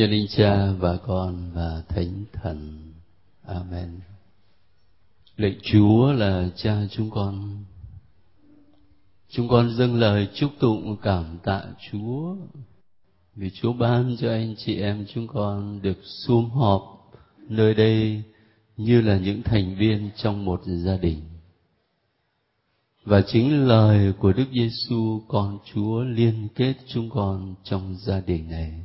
Nhân 0.00 0.10
linh 0.10 0.26
Cha 0.28 0.72
và 0.78 0.96
Con 0.96 1.50
và 1.54 1.82
Thánh 1.88 2.24
Thần. 2.32 2.92
Amen. 3.46 4.00
Lạy 5.36 5.56
Chúa 5.62 6.12
là 6.12 6.48
Cha 6.56 6.86
chúng 6.90 7.10
con. 7.10 7.64
Chúng 9.28 9.48
con 9.48 9.76
dâng 9.76 9.94
lời 9.94 10.28
chúc 10.34 10.50
tụng 10.60 10.96
cảm 11.02 11.38
tạ 11.44 11.62
Chúa 11.90 12.36
vì 13.34 13.50
Chúa 13.50 13.72
ban 13.72 14.16
cho 14.20 14.30
anh 14.30 14.54
chị 14.58 14.80
em 14.80 15.06
chúng 15.14 15.26
con 15.26 15.82
được 15.82 15.98
sum 16.02 16.50
họp 16.50 17.12
nơi 17.48 17.74
đây 17.74 18.22
như 18.76 19.00
là 19.00 19.18
những 19.18 19.42
thành 19.42 19.76
viên 19.78 20.10
trong 20.16 20.44
một 20.44 20.60
gia 20.64 20.96
đình. 20.96 21.20
Và 23.04 23.22
chính 23.26 23.68
lời 23.68 24.12
của 24.12 24.32
Đức 24.32 24.46
Giêsu, 24.52 25.22
con 25.28 25.58
Chúa 25.74 26.00
liên 26.00 26.48
kết 26.54 26.74
chúng 26.86 27.10
con 27.10 27.54
trong 27.64 27.96
gia 27.96 28.20
đình 28.20 28.50
này. 28.50 28.84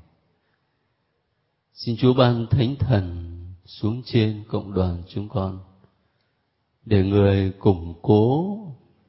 Xin 1.75 1.97
Chúa 1.97 2.13
ban 2.13 2.47
thánh 2.47 2.75
thần 2.79 3.35
xuống 3.65 4.01
trên 4.05 4.43
cộng 4.47 4.73
đoàn 4.73 5.03
chúng 5.07 5.29
con, 5.29 5.59
để 6.85 7.03
người 7.03 7.51
củng 7.59 7.93
cố, 8.01 8.57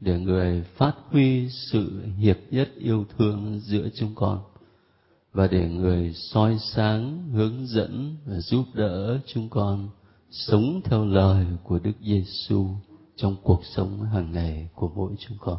để 0.01 0.19
người 0.19 0.63
phát 0.63 0.95
huy 1.11 1.49
sự 1.51 2.03
hiệp 2.19 2.37
nhất 2.51 2.69
yêu 2.77 3.05
thương 3.19 3.61
giữa 3.61 3.89
chúng 3.95 4.15
con, 4.15 4.43
và 5.33 5.47
để 5.47 5.69
người 5.69 6.13
soi 6.15 6.59
sáng, 6.59 7.29
hướng 7.33 7.67
dẫn 7.67 8.17
và 8.25 8.41
giúp 8.41 8.65
đỡ 8.75 9.21
chúng 9.27 9.49
con 9.49 9.89
sống 10.31 10.81
theo 10.85 11.05
lời 11.05 11.47
của 11.65 11.79
Đức 11.79 11.95
Giêsu 12.01 12.67
trong 13.17 13.37
cuộc 13.43 13.61
sống 13.65 14.03
hàng 14.03 14.33
ngày 14.33 14.69
của 14.75 14.91
mỗi 14.97 15.13
chúng 15.19 15.39
con. 15.41 15.59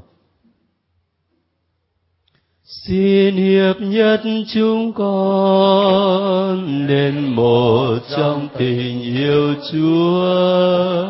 Xin 2.69 3.35
hiệp 3.35 3.81
nhất 3.81 4.21
chúng 4.53 4.93
con 4.93 6.87
nên 6.87 7.35
một 7.35 7.97
trong 8.17 8.47
tình 8.57 9.01
yêu 9.01 9.53
Chúa. 9.71 11.05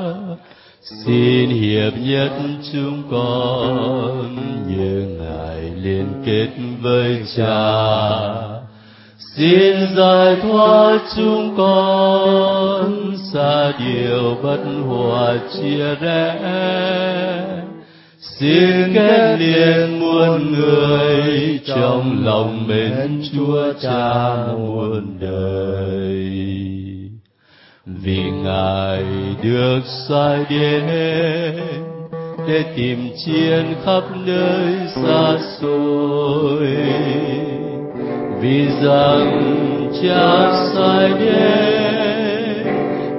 Xin 0.82 1.50
hiệp 1.50 1.94
nhất 1.98 2.32
chúng 2.74 3.04
con 3.12 4.36
như 4.68 5.18
Ngài 5.20 5.72
liên 5.76 6.08
kết 6.26 6.48
với 6.82 7.24
Cha. 7.38 7.82
Xin 9.36 9.96
giải 9.96 10.36
thoát 10.42 11.00
chúng 11.16 11.56
con, 11.58 13.16
xa 13.34 13.74
điều 13.80 14.38
bất 14.44 14.64
hòa 14.88 15.38
chia 15.54 15.96
rẽ 15.96 17.57
xin 18.40 18.94
kết 18.94 19.38
liên 19.40 20.00
muôn 20.00 20.54
người 20.54 21.60
trong 21.68 22.26
lòng 22.26 22.68
mến 22.68 23.22
Chúa 23.34 23.74
Cha 23.82 24.36
muôn 24.58 25.18
đời. 25.20 26.30
Vì 27.86 28.24
Ngài 28.44 29.04
được 29.44 29.80
sai 30.10 30.46
đến 30.50 30.84
để 32.48 32.64
tìm 32.76 33.10
chiến 33.26 33.66
khắp 33.86 34.04
nơi 34.26 34.74
xa 34.96 35.38
xôi. 35.62 36.68
Vì 38.42 38.68
rằng 38.84 39.44
Cha 40.04 40.52
sai 40.74 41.12
đến 41.20 41.78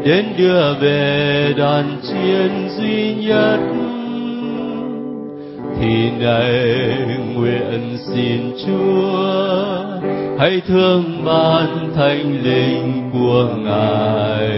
đến 0.05 0.27
đưa 0.39 0.74
về 0.74 1.55
đoàn 1.56 1.96
chiến 2.02 2.69
duy 2.78 3.14
nhất 3.14 3.88
này 6.18 6.98
nguyện 7.34 7.96
xin 8.06 8.52
Chúa. 8.67 9.68
Hãy 10.39 10.61
thương 10.67 11.24
ban 11.24 11.90
thánh 11.95 12.42
linh 12.42 13.11
của 13.12 13.48
Ngài. 13.56 14.48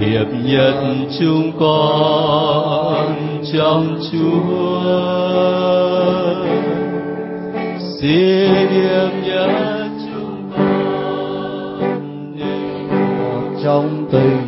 Hiệp 0.00 0.26
nhất 0.44 0.74
chúng 1.20 1.52
con 1.60 3.16
trong 3.52 3.98
Chúa. 4.12 5.18
Xin 8.00 8.68
hiệp 8.68 9.12
nhất 9.26 9.50
chúng 10.06 10.50
con 10.56 12.38
một 12.38 13.60
trong 13.64 14.06
tình 14.12 14.47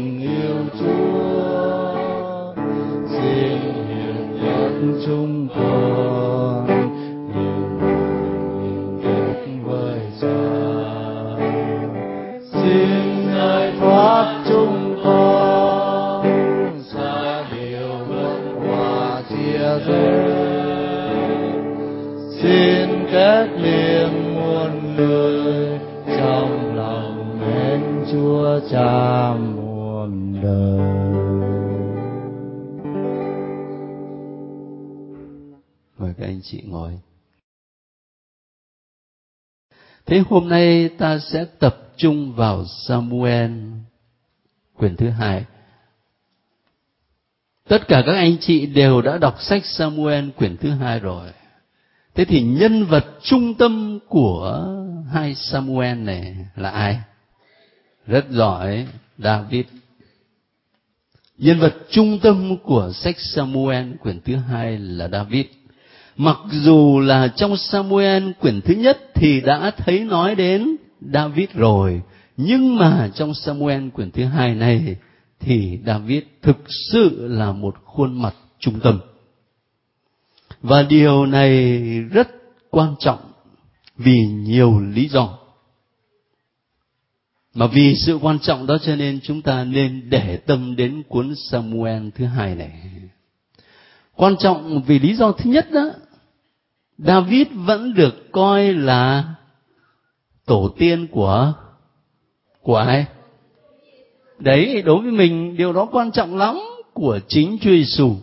anh 36.40 36.44
chị 36.44 36.62
ngồi. 36.66 36.98
Thế 40.06 40.22
hôm 40.28 40.48
nay 40.48 40.88
ta 40.88 41.18
sẽ 41.18 41.44
tập 41.44 41.76
trung 41.96 42.32
vào 42.32 42.64
Samuel 42.66 43.52
quyển 44.74 44.96
thứ 44.96 45.10
hai. 45.10 45.44
Tất 47.68 47.88
cả 47.88 48.02
các 48.06 48.12
anh 48.12 48.36
chị 48.40 48.66
đều 48.66 49.02
đã 49.02 49.18
đọc 49.18 49.42
sách 49.42 49.66
Samuel 49.66 50.30
quyển 50.30 50.56
thứ 50.56 50.70
hai 50.70 51.00
rồi. 51.00 51.30
Thế 52.14 52.24
thì 52.24 52.42
nhân 52.42 52.84
vật 52.84 53.06
trung 53.22 53.54
tâm 53.54 53.98
của 54.08 54.68
hai 55.12 55.34
Samuel 55.34 55.98
này 55.98 56.36
là 56.56 56.70
ai? 56.70 57.00
Rất 58.06 58.26
giỏi, 58.30 58.86
David. 59.18 59.66
Nhân 61.36 61.60
vật 61.60 61.74
trung 61.90 62.18
tâm 62.22 62.56
của 62.62 62.92
sách 62.94 63.20
Samuel 63.20 63.92
quyển 63.96 64.20
thứ 64.20 64.36
hai 64.36 64.78
là 64.78 65.08
David. 65.08 65.46
Mặc 66.22 66.38
dù 66.50 67.00
là 67.00 67.28
trong 67.28 67.56
Samuel 67.56 68.30
quyển 68.40 68.60
thứ 68.60 68.74
nhất 68.74 68.98
thì 69.14 69.40
đã 69.40 69.70
thấy 69.76 70.00
nói 70.00 70.34
đến 70.34 70.76
David 71.00 71.48
rồi, 71.54 72.02
nhưng 72.36 72.76
mà 72.76 73.10
trong 73.14 73.34
Samuel 73.34 73.88
quyển 73.88 74.10
thứ 74.10 74.24
hai 74.24 74.54
này 74.54 74.96
thì 75.40 75.78
David 75.86 76.22
thực 76.42 76.56
sự 76.92 77.28
là 77.28 77.52
một 77.52 77.74
khuôn 77.84 78.22
mặt 78.22 78.34
trung 78.58 78.80
tâm. 78.80 79.00
Và 80.62 80.82
điều 80.82 81.26
này 81.26 81.78
rất 82.00 82.28
quan 82.70 82.94
trọng 82.98 83.18
vì 83.96 84.18
nhiều 84.26 84.80
lý 84.80 85.08
do. 85.08 85.38
Mà 87.54 87.66
vì 87.66 87.94
sự 87.96 88.18
quan 88.22 88.38
trọng 88.38 88.66
đó 88.66 88.78
cho 88.78 88.96
nên 88.96 89.20
chúng 89.22 89.42
ta 89.42 89.64
nên 89.64 90.10
để 90.10 90.36
tâm 90.36 90.76
đến 90.76 91.02
cuốn 91.08 91.34
Samuel 91.50 92.08
thứ 92.14 92.24
hai 92.24 92.54
này. 92.54 92.72
Quan 94.16 94.36
trọng 94.36 94.82
vì 94.82 94.98
lý 94.98 95.14
do 95.14 95.32
thứ 95.32 95.50
nhất 95.50 95.72
đó, 95.72 95.90
David 97.04 97.46
vẫn 97.54 97.94
được 97.94 98.32
coi 98.32 98.72
là 98.72 99.34
tổ 100.46 100.74
tiên 100.78 101.06
của 101.10 101.52
của 102.62 102.76
ai? 102.76 103.06
Đấy, 104.38 104.82
đối 104.82 105.02
với 105.02 105.12
mình 105.12 105.56
điều 105.56 105.72
đó 105.72 105.88
quan 105.92 106.12
trọng 106.12 106.36
lắm 106.36 106.58
của 106.94 107.20
chính 107.28 107.58
Chúa 107.60 107.70
Giêsu. 107.70 108.16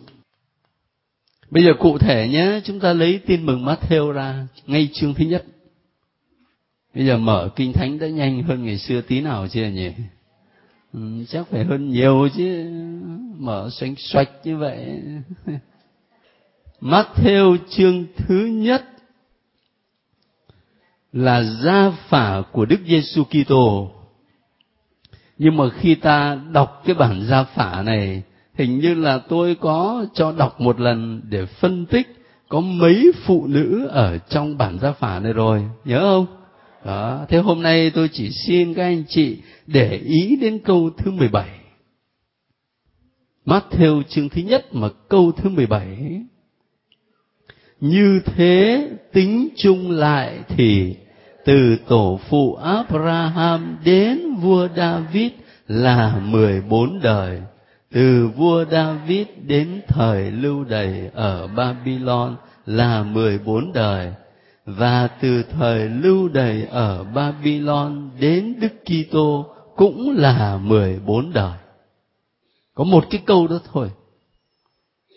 Bây 1.50 1.64
giờ 1.64 1.70
cụ 1.78 1.98
thể 1.98 2.28
nhé, 2.28 2.60
chúng 2.64 2.80
ta 2.80 2.92
lấy 2.92 3.20
tin 3.26 3.46
mừng 3.46 3.64
Matthew 3.64 4.12
ra 4.12 4.46
ngay 4.66 4.88
chương 4.92 5.14
thứ 5.14 5.24
nhất. 5.24 5.44
Bây 6.94 7.06
giờ 7.06 7.18
mở 7.18 7.50
kinh 7.56 7.72
thánh 7.72 7.98
đã 7.98 8.08
nhanh 8.08 8.42
hơn 8.42 8.64
ngày 8.64 8.78
xưa 8.78 9.00
tí 9.00 9.20
nào 9.20 9.48
chưa 9.48 9.66
nhỉ? 9.66 9.90
Ừ, 10.92 11.00
chắc 11.28 11.46
phải 11.50 11.64
hơn 11.64 11.90
nhiều 11.90 12.28
chứ, 12.36 12.64
mở 13.38 13.68
xoanh 13.72 13.94
xoạch 13.96 14.30
như 14.44 14.56
vậy. 14.56 15.02
Matthew 16.80 17.56
chương 17.68 18.06
thứ 18.16 18.46
nhất 18.46 18.84
là 21.12 21.42
gia 21.42 21.90
phả 21.90 22.42
của 22.52 22.64
Đức 22.64 22.80
Giêsu 22.86 23.24
Kitô. 23.24 23.90
Nhưng 25.38 25.56
mà 25.56 25.64
khi 25.70 25.94
ta 25.94 26.40
đọc 26.52 26.82
cái 26.84 26.94
bản 26.94 27.26
gia 27.28 27.44
phả 27.44 27.82
này, 27.82 28.22
hình 28.54 28.78
như 28.78 28.94
là 28.94 29.18
tôi 29.18 29.54
có 29.54 30.06
cho 30.14 30.32
đọc 30.32 30.60
một 30.60 30.80
lần 30.80 31.20
để 31.28 31.46
phân 31.46 31.86
tích 31.86 32.06
có 32.48 32.60
mấy 32.60 33.12
phụ 33.24 33.46
nữ 33.46 33.86
ở 33.86 34.18
trong 34.18 34.58
bản 34.58 34.78
gia 34.78 34.92
phả 34.92 35.20
này 35.20 35.32
rồi, 35.32 35.62
nhớ 35.84 36.00
không? 36.00 36.26
Đó, 36.84 37.26
thế 37.28 37.38
hôm 37.38 37.62
nay 37.62 37.90
tôi 37.90 38.08
chỉ 38.12 38.30
xin 38.46 38.74
các 38.74 38.82
anh 38.82 39.04
chị 39.08 39.38
để 39.66 39.96
ý 39.96 40.36
đến 40.36 40.58
câu 40.58 40.90
thứ 40.98 41.10
17. 41.10 41.48
Matthew 43.46 44.02
chương 44.02 44.28
thứ 44.28 44.42
nhất 44.42 44.74
mà 44.74 44.88
câu 45.08 45.32
thứ 45.32 45.48
17 45.50 46.22
như 47.80 48.20
thế 48.24 48.88
tính 49.12 49.48
chung 49.56 49.90
lại 49.90 50.38
thì 50.48 50.96
từ 51.44 51.76
tổ 51.88 52.20
phụ 52.28 52.54
Abraham 52.54 53.76
đến 53.84 54.34
vua 54.34 54.68
David 54.76 55.32
là 55.66 56.20
mười 56.24 56.60
bốn 56.60 57.00
đời 57.00 57.42
từ 57.92 58.28
vua 58.36 58.64
David 58.64 59.26
đến 59.46 59.80
thời 59.88 60.30
lưu 60.30 60.64
đày 60.64 61.10
ở 61.14 61.46
Babylon 61.46 62.36
là 62.66 63.02
mười 63.02 63.38
bốn 63.38 63.72
đời 63.72 64.12
và 64.66 65.08
từ 65.20 65.42
thời 65.42 65.88
lưu 65.88 66.28
đày 66.28 66.66
ở 66.70 67.04
Babylon 67.04 68.10
đến 68.20 68.60
Đức 68.60 68.72
Kitô 68.84 69.46
cũng 69.76 70.16
là 70.16 70.58
mười 70.62 70.98
bốn 71.06 71.32
đời. 71.32 71.58
Có 72.74 72.84
một 72.84 73.04
cái 73.10 73.22
câu 73.26 73.46
đó 73.46 73.60
thôi. 73.72 73.90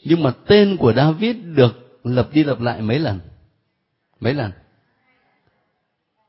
Nhưng 0.05 0.23
mà 0.23 0.31
tên 0.47 0.77
của 0.77 0.93
David 0.93 1.35
được 1.55 1.80
lập 2.03 2.29
đi 2.33 2.43
lập 2.43 2.61
lại 2.61 2.81
mấy 2.81 2.99
lần? 2.99 3.19
Mấy 4.19 4.33
lần? 4.33 4.51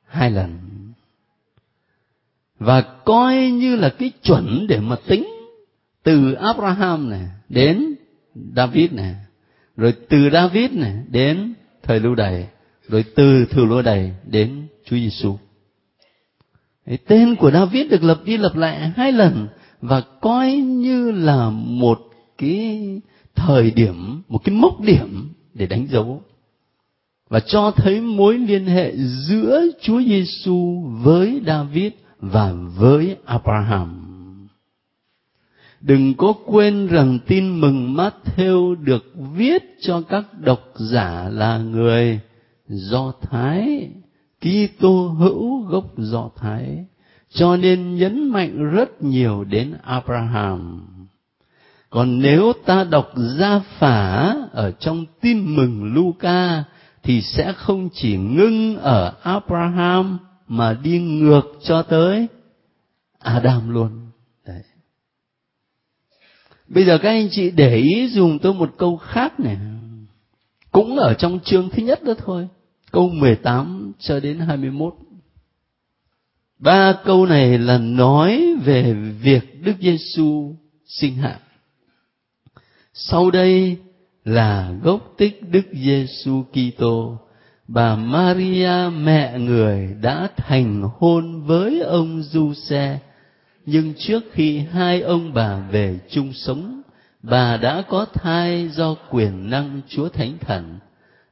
Hai 0.07 0.31
lần. 0.31 0.59
Và 2.59 2.81
coi 3.05 3.51
như 3.51 3.77
là 3.77 3.89
cái 3.89 4.13
chuẩn 4.23 4.67
để 4.69 4.81
mà 4.81 4.97
tính 5.07 5.27
từ 6.03 6.33
Abraham 6.33 7.11
này 7.11 7.29
đến 7.49 7.95
David 8.57 8.93
này, 8.93 9.15
rồi 9.77 9.95
từ 10.09 10.31
David 10.33 10.71
này 10.73 10.93
đến 11.09 11.55
thời 11.83 12.01
lưu 12.01 12.15
đày, 12.15 12.49
rồi 12.89 13.05
từ 13.15 13.47
thời 13.51 13.67
lưu 13.67 13.83
đày 13.83 14.15
đến 14.27 14.67
Chúa 14.85 14.97
Giêsu. 14.97 15.39
Tên 17.07 17.37
của 17.37 17.51
David 17.51 17.91
được 17.91 18.03
lập 18.03 18.21
đi 18.25 18.37
lập 18.37 18.57
lại 18.57 18.93
hai 18.97 19.13
lần 19.13 19.49
và 19.81 20.03
coi 20.21 20.53
như 20.57 21.11
là 21.11 21.51
một 21.51 21.99
cái 22.39 23.01
thời 23.35 23.71
điểm, 23.71 24.23
một 24.29 24.41
cái 24.45 24.55
mốc 24.55 24.81
điểm 24.81 25.29
để 25.55 25.67
đánh 25.67 25.87
dấu 25.91 26.23
và 27.29 27.41
cho 27.41 27.71
thấy 27.71 28.01
mối 28.01 28.39
liên 28.39 28.67
hệ 28.67 28.93
giữa 28.97 29.63
Chúa 29.83 30.03
Giêsu 30.03 30.81
với 31.03 31.41
David 31.47 31.93
và 32.21 32.53
với 32.53 33.17
Abraham. 33.25 33.99
Đừng 35.81 36.15
có 36.15 36.33
quên 36.47 36.87
rằng 36.87 37.19
tin 37.27 37.61
mừng 37.61 37.95
Matthew 37.97 38.85
được 38.85 39.13
viết 39.35 39.63
cho 39.81 40.01
các 40.01 40.25
độc 40.41 40.61
giả 40.91 41.29
là 41.29 41.59
người 41.59 42.21
Do 42.67 43.13
Thái, 43.23 43.89
Kitô 44.41 45.09
hữu 45.09 45.61
gốc 45.61 45.85
Do 45.97 46.31
Thái, 46.37 46.85
cho 47.29 47.57
nên 47.57 47.97
nhấn 47.97 48.29
mạnh 48.29 48.71
rất 48.71 49.03
nhiều 49.03 49.45
đến 49.45 49.75
Abraham. 49.83 50.87
Còn 51.93 52.19
nếu 52.19 52.53
ta 52.67 52.85
đọc 52.85 53.13
gia 53.39 53.59
phả 53.59 54.35
ở 54.53 54.71
trong 54.71 55.05
tin 55.21 55.57
mừng 55.57 55.95
Luca 55.95 56.65
thì 57.03 57.23
sẽ 57.23 57.53
không 57.53 57.89
chỉ 57.93 58.17
ngưng 58.17 58.77
ở 58.79 59.15
Abraham 59.23 60.19
mà 60.49 60.73
đi 60.83 60.99
ngược 60.99 61.43
cho 61.63 61.83
tới 61.83 62.27
Adam 63.19 63.71
luôn. 63.71 63.91
Đấy. 64.47 64.63
Bây 66.69 66.85
giờ 66.85 66.99
các 66.99 67.09
anh 67.09 67.29
chị 67.31 67.51
để 67.51 67.77
ý 67.77 68.09
dùng 68.09 68.39
tôi 68.39 68.55
một 68.55 68.71
câu 68.79 68.97
khác 68.97 69.41
này. 69.41 69.57
Cũng 70.71 70.97
ở 70.97 71.15
trong 71.15 71.39
chương 71.45 71.71
thứ 71.71 71.83
nhất 71.83 72.05
đó 72.05 72.15
thôi. 72.25 72.49
Câu 72.91 73.09
18 73.09 73.93
cho 73.99 74.21
đến 74.21 74.39
21. 74.39 74.95
Ba 76.59 76.95
câu 77.05 77.27
này 77.27 77.59
là 77.59 77.79
nói 77.79 78.57
về 78.65 78.93
việc 79.23 79.63
Đức 79.63 79.75
Giêsu 79.81 80.57
sinh 80.87 81.15
hạ. 81.17 81.39
Sau 82.95 83.31
đây 83.31 83.77
là 84.25 84.73
gốc 84.83 85.15
tích 85.19 85.51
Đức 85.51 85.67
Giêsu 85.73 86.45
Kitô. 86.53 87.19
Bà 87.69 87.97
Maria 87.97 88.91
mẹ 88.97 89.39
người 89.39 89.97
đã 90.01 90.29
thành 90.37 90.83
hôn 90.99 91.43
với 91.43 91.81
ông 91.81 92.23
Du-xe, 92.23 92.99
nhưng 93.67 93.95
trước 93.99 94.25
khi 94.33 94.59
hai 94.59 95.01
ông 95.01 95.35
bà 95.35 95.57
về 95.57 95.99
chung 96.11 96.33
sống, 96.33 96.83
bà 97.23 97.57
đã 97.57 97.83
có 97.89 98.07
thai 98.15 98.69
do 98.69 98.95
quyền 99.11 99.51
năng 99.51 99.81
Chúa 99.89 100.09
Thánh 100.09 100.39
Thần. 100.41 100.79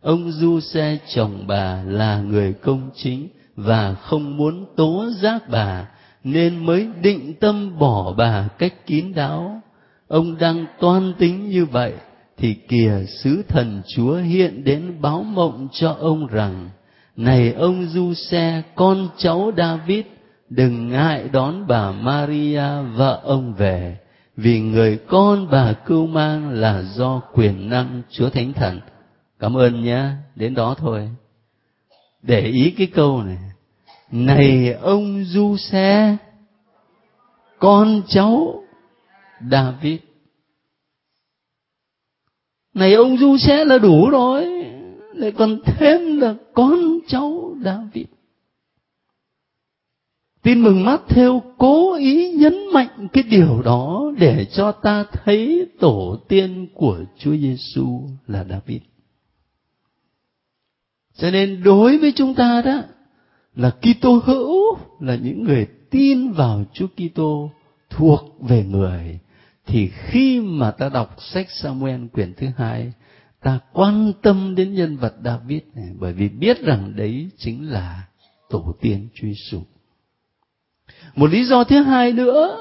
Ông 0.00 0.32
Du-xe 0.32 0.98
chồng 1.14 1.46
bà 1.46 1.82
là 1.86 2.20
người 2.20 2.52
công 2.52 2.90
chính 2.94 3.28
và 3.56 3.94
không 3.94 4.36
muốn 4.36 4.66
tố 4.76 5.06
giác 5.22 5.48
bà, 5.48 5.88
nên 6.24 6.66
mới 6.66 6.88
định 7.02 7.34
tâm 7.40 7.78
bỏ 7.78 8.14
bà 8.16 8.48
cách 8.58 8.86
kín 8.86 9.12
đáo. 9.14 9.62
Ông 10.10 10.38
đang 10.38 10.66
toan 10.80 11.14
tính 11.18 11.48
như 11.48 11.64
vậy, 11.64 11.92
thì 12.36 12.54
kìa 12.54 13.04
sứ 13.22 13.42
thần 13.48 13.82
Chúa 13.86 14.16
hiện 14.16 14.64
đến 14.64 15.00
báo 15.00 15.22
mộng 15.22 15.68
cho 15.72 15.96
ông 16.00 16.26
rằng, 16.26 16.70
này 17.16 17.52
ông 17.52 17.86
Du 17.86 18.14
Xe, 18.14 18.62
con 18.74 19.08
cháu 19.16 19.52
David, 19.56 20.04
đừng 20.48 20.88
ngại 20.88 21.28
đón 21.32 21.66
bà 21.66 21.92
Maria 21.92 22.62
vợ 22.96 23.20
ông 23.24 23.54
về, 23.54 23.96
vì 24.36 24.60
người 24.60 24.98
con 25.06 25.50
bà 25.50 25.72
cưu 25.72 26.06
mang 26.06 26.48
là 26.50 26.82
do 26.82 27.20
quyền 27.32 27.68
năng 27.68 28.02
Chúa 28.10 28.30
Thánh 28.30 28.52
Thần. 28.52 28.80
Cảm 29.38 29.56
ơn 29.56 29.84
nhé, 29.84 30.04
đến 30.36 30.54
đó 30.54 30.74
thôi. 30.78 31.08
Để 32.22 32.40
ý 32.40 32.70
cái 32.70 32.86
câu 32.86 33.22
này. 33.22 33.38
Này 34.10 34.72
ông 34.72 35.24
Du 35.24 35.56
Xe, 35.56 36.16
con 37.58 38.02
cháu 38.08 38.62
David. 39.50 40.00
Này, 42.75 42.94
ông 42.94 43.16
du 43.16 43.37
sẽ 43.37 43.64
là 43.64 43.78
đủ 43.78 44.10
rồi. 44.10 44.46
Lại 45.14 45.32
còn 45.32 45.60
thêm 45.64 46.16
là 46.16 46.34
con 46.54 46.98
cháu 47.06 47.56
David. 47.64 48.06
Tin 50.42 50.62
mừng 50.62 50.84
mắt 50.84 51.00
theo, 51.08 51.42
cố 51.58 51.94
ý 51.94 52.32
nhấn 52.32 52.54
mạnh 52.72 53.08
cái 53.12 53.22
điều 53.22 53.62
đó 53.62 54.12
để 54.19 54.46
cho 54.52 54.72
ta 54.72 55.04
thấy 55.12 55.66
tổ 55.81 56.19
tiên 56.28 56.66
của 56.75 57.04
Chúa 57.19 57.37
Giêsu 57.37 58.00
là 58.26 58.44
David. 58.44 58.81
Cho 61.14 61.31
nên 61.31 61.62
đối 61.62 61.98
với 61.98 62.12
chúng 62.16 62.34
ta 62.34 62.62
đó, 62.62 62.82
là 63.54 63.70
Kitô 63.70 64.22
hữu 64.25 64.76
là 65.00 65.14
những 65.14 65.44
người 65.44 65.66
tin 65.90 66.32
vào 66.32 66.64
Chúa 66.73 66.87
Kitô 66.87 67.50
thuộc 67.90 68.20
về 68.40 68.64
người 68.64 69.18
thì 69.70 69.88
khi 69.88 70.40
mà 70.40 70.70
ta 70.70 70.88
đọc 70.88 71.16
sách 71.18 71.46
Samuel 71.50 72.06
quyển 72.12 72.34
thứ 72.34 72.46
hai, 72.56 72.92
ta 73.42 73.58
quan 73.72 74.12
tâm 74.22 74.54
đến 74.54 74.74
nhân 74.74 74.96
vật 74.96 75.14
David 75.24 75.62
này, 75.74 75.88
bởi 75.98 76.12
vì 76.12 76.28
biết 76.28 76.62
rằng 76.62 76.92
đấy 76.96 77.30
chính 77.38 77.70
là 77.70 78.06
tổ 78.48 78.74
tiên 78.80 79.08
truy 79.14 79.34
sụp. 79.34 79.62
Một 81.14 81.30
lý 81.30 81.44
do 81.44 81.64
thứ 81.64 81.82
hai 81.82 82.12
nữa, 82.12 82.58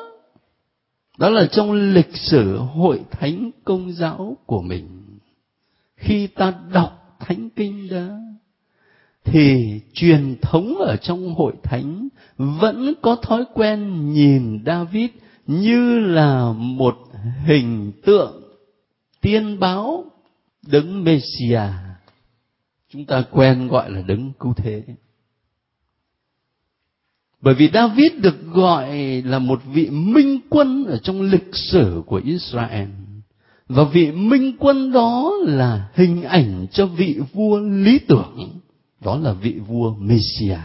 đó 1.18 1.30
là 1.30 1.48
trong 1.52 1.72
lịch 1.72 2.16
sử 2.16 2.58
hội 2.58 3.02
thánh 3.12 3.52
công 3.64 3.92
giáo 3.92 4.38
của 4.46 4.62
mình 4.62 5.18
khi 5.96 6.28
ta 6.28 6.54
đọc 6.74 7.18
thánh 7.20 7.50
kinh 7.50 7.90
đó, 7.90 8.08
thì 9.24 9.80
truyền 9.94 10.36
thống 10.42 10.78
ở 10.78 10.96
trong 10.98 11.36
hội 11.36 11.54
thánh 11.64 12.08
vẫn 12.38 12.94
có 13.02 13.16
thói 13.16 13.46
quen 13.54 14.10
nhìn 14.14 14.64
David 14.66 15.10
như 15.50 16.00
là 16.00 16.54
một 16.58 16.98
hình 17.46 17.92
tượng 18.06 18.44
tiên 19.22 19.60
báo 19.60 20.06
đấng 20.62 21.04
Messia 21.04 21.62
chúng 22.90 23.06
ta 23.06 23.24
quen 23.32 23.68
gọi 23.68 23.92
là 23.92 24.02
đấng 24.02 24.34
cứu 24.40 24.54
thế. 24.54 24.84
Bởi 27.42 27.54
vì 27.54 27.70
David 27.74 28.12
được 28.22 28.46
gọi 28.46 29.22
là 29.22 29.40
một 29.40 29.62
vị 29.74 29.90
minh 29.90 30.40
quân 30.50 30.86
ở 30.86 30.98
trong 30.98 31.22
lịch 31.22 31.56
sử 31.56 32.04
của 32.06 32.22
Israel. 32.26 32.90
Và 33.68 33.84
vị 33.84 34.12
minh 34.12 34.56
quân 34.60 34.92
đó 34.92 35.32
là 35.42 35.90
hình 35.94 36.24
ảnh 36.24 36.68
cho 36.72 36.86
vị 36.86 37.20
vua 37.34 37.60
lý 37.60 38.00
tưởng, 38.00 38.60
đó 39.00 39.18
là 39.18 39.34
vị 39.34 39.60
vua 39.68 39.96
Messia 39.96 40.60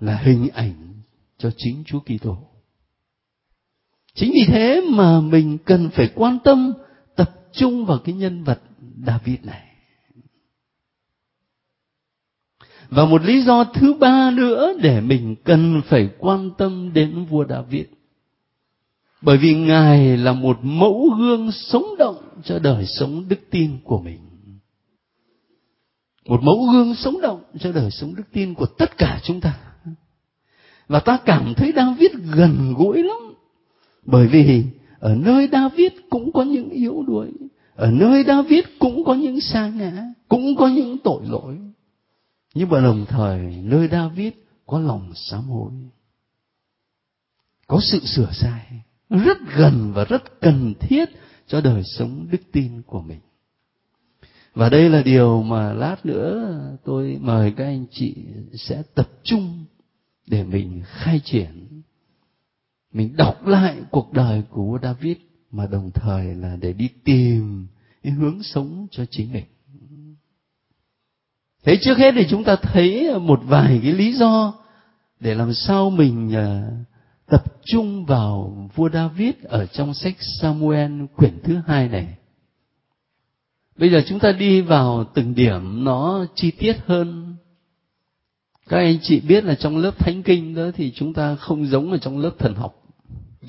là 0.00 0.16
hình 0.16 0.48
ảnh 0.48 0.95
cho 1.38 1.50
chính 1.56 1.84
Chúa 1.86 2.00
Kitô. 2.00 2.36
Chính 4.14 4.32
vì 4.32 4.44
thế 4.46 4.80
mà 4.90 5.20
mình 5.20 5.58
cần 5.64 5.90
phải 5.90 6.10
quan 6.14 6.38
tâm, 6.44 6.72
tập 7.16 7.30
trung 7.52 7.84
vào 7.84 7.98
cái 7.98 8.14
nhân 8.14 8.44
vật 8.44 8.60
David 9.06 9.38
này. 9.42 9.62
Và 12.88 13.04
một 13.04 13.22
lý 13.24 13.42
do 13.42 13.64
thứ 13.64 13.94
ba 13.94 14.30
nữa 14.30 14.74
để 14.82 15.00
mình 15.00 15.36
cần 15.44 15.80
phải 15.88 16.08
quan 16.18 16.50
tâm 16.58 16.92
đến 16.92 17.24
vua 17.24 17.44
David. 17.48 17.84
Bởi 19.22 19.38
vì 19.38 19.54
Ngài 19.54 20.16
là 20.16 20.32
một 20.32 20.58
mẫu 20.62 21.10
gương 21.18 21.52
sống 21.52 21.86
động 21.98 22.16
cho 22.44 22.58
đời 22.58 22.86
sống 22.86 23.28
đức 23.28 23.40
tin 23.50 23.78
của 23.84 23.98
mình. 23.98 24.18
Một 26.24 26.42
mẫu 26.42 26.66
gương 26.72 26.94
sống 26.94 27.20
động 27.20 27.42
cho 27.60 27.72
đời 27.72 27.90
sống 27.90 28.14
đức 28.14 28.24
tin 28.32 28.54
của 28.54 28.66
tất 28.66 28.98
cả 28.98 29.20
chúng 29.24 29.40
ta 29.40 29.65
và 30.88 31.00
ta 31.00 31.18
cảm 31.24 31.54
thấy 31.56 31.72
David 31.76 32.10
gần 32.34 32.74
gũi 32.78 33.02
lắm. 33.02 33.34
Bởi 34.04 34.26
vì 34.26 34.64
ở 34.98 35.14
nơi 35.14 35.48
David 35.52 35.92
cũng 36.10 36.32
có 36.32 36.42
những 36.42 36.70
yếu 36.70 37.04
đuối. 37.06 37.32
Ở 37.74 37.90
nơi 37.90 38.24
David 38.24 38.64
cũng 38.78 39.04
có 39.04 39.14
những 39.14 39.40
sa 39.40 39.68
ngã, 39.68 40.04
cũng 40.28 40.56
có 40.56 40.68
những 40.68 40.98
tội 40.98 41.22
lỗi. 41.26 41.58
Nhưng 42.54 42.68
mà 42.68 42.80
đồng 42.80 43.06
thời, 43.08 43.38
nơi 43.62 43.88
David 43.88 44.32
có 44.66 44.78
lòng 44.78 45.12
sám 45.14 45.42
hối, 45.42 45.72
có 47.66 47.80
sự 47.82 48.00
sửa 48.00 48.30
sai, 48.32 48.66
rất 49.10 49.38
gần 49.56 49.92
và 49.94 50.04
rất 50.04 50.40
cần 50.40 50.74
thiết 50.80 51.08
cho 51.46 51.60
đời 51.60 51.82
sống 51.84 52.26
đức 52.30 52.40
tin 52.52 52.82
của 52.82 53.00
mình. 53.00 53.20
Và 54.54 54.68
đây 54.68 54.90
là 54.90 55.02
điều 55.02 55.42
mà 55.42 55.72
lát 55.72 56.06
nữa 56.06 56.54
tôi 56.84 57.18
mời 57.20 57.52
các 57.56 57.64
anh 57.64 57.86
chị 57.90 58.14
sẽ 58.54 58.82
tập 58.94 59.08
trung 59.22 59.64
để 60.26 60.44
mình 60.44 60.82
khai 60.84 61.20
triển, 61.24 61.82
mình 62.92 63.16
đọc 63.16 63.46
lại 63.46 63.76
cuộc 63.90 64.12
đời 64.12 64.42
của 64.50 64.62
vua 64.62 64.78
David, 64.82 65.16
mà 65.50 65.66
đồng 65.66 65.90
thời 65.94 66.34
là 66.34 66.56
để 66.56 66.72
đi 66.72 66.88
tìm 67.04 67.66
cái 68.02 68.12
hướng 68.12 68.42
sống 68.42 68.86
cho 68.90 69.04
chính 69.10 69.32
mình. 69.32 69.44
Thế 71.64 71.78
trước 71.80 71.98
hết 71.98 72.12
thì 72.16 72.26
chúng 72.30 72.44
ta 72.44 72.56
thấy 72.56 73.18
một 73.18 73.40
vài 73.44 73.80
cái 73.82 73.92
lý 73.92 74.12
do 74.12 74.54
để 75.20 75.34
làm 75.34 75.54
sao 75.54 75.90
mình 75.90 76.34
à, 76.34 76.70
tập 77.26 77.44
trung 77.64 78.04
vào 78.04 78.56
vua 78.74 78.88
David 78.90 79.34
ở 79.44 79.66
trong 79.66 79.94
sách 79.94 80.16
Samuel 80.40 81.04
quyển 81.16 81.38
thứ 81.44 81.60
hai 81.66 81.88
này. 81.88 82.16
Bây 83.76 83.90
giờ 83.90 84.02
chúng 84.06 84.18
ta 84.18 84.32
đi 84.32 84.60
vào 84.60 85.04
từng 85.14 85.34
điểm 85.34 85.84
nó 85.84 86.26
chi 86.34 86.50
tiết 86.50 86.76
hơn 86.86 87.36
các 88.68 88.76
anh 88.76 88.98
chị 89.02 89.20
biết 89.20 89.44
là 89.44 89.54
trong 89.54 89.78
lớp 89.78 89.98
thánh 89.98 90.22
kinh 90.22 90.54
đó 90.54 90.70
thì 90.74 90.92
chúng 90.94 91.12
ta 91.14 91.34
không 91.34 91.66
giống 91.66 91.92
ở 91.92 91.98
trong 91.98 92.18
lớp 92.18 92.30
thần 92.38 92.54
học 92.54 92.74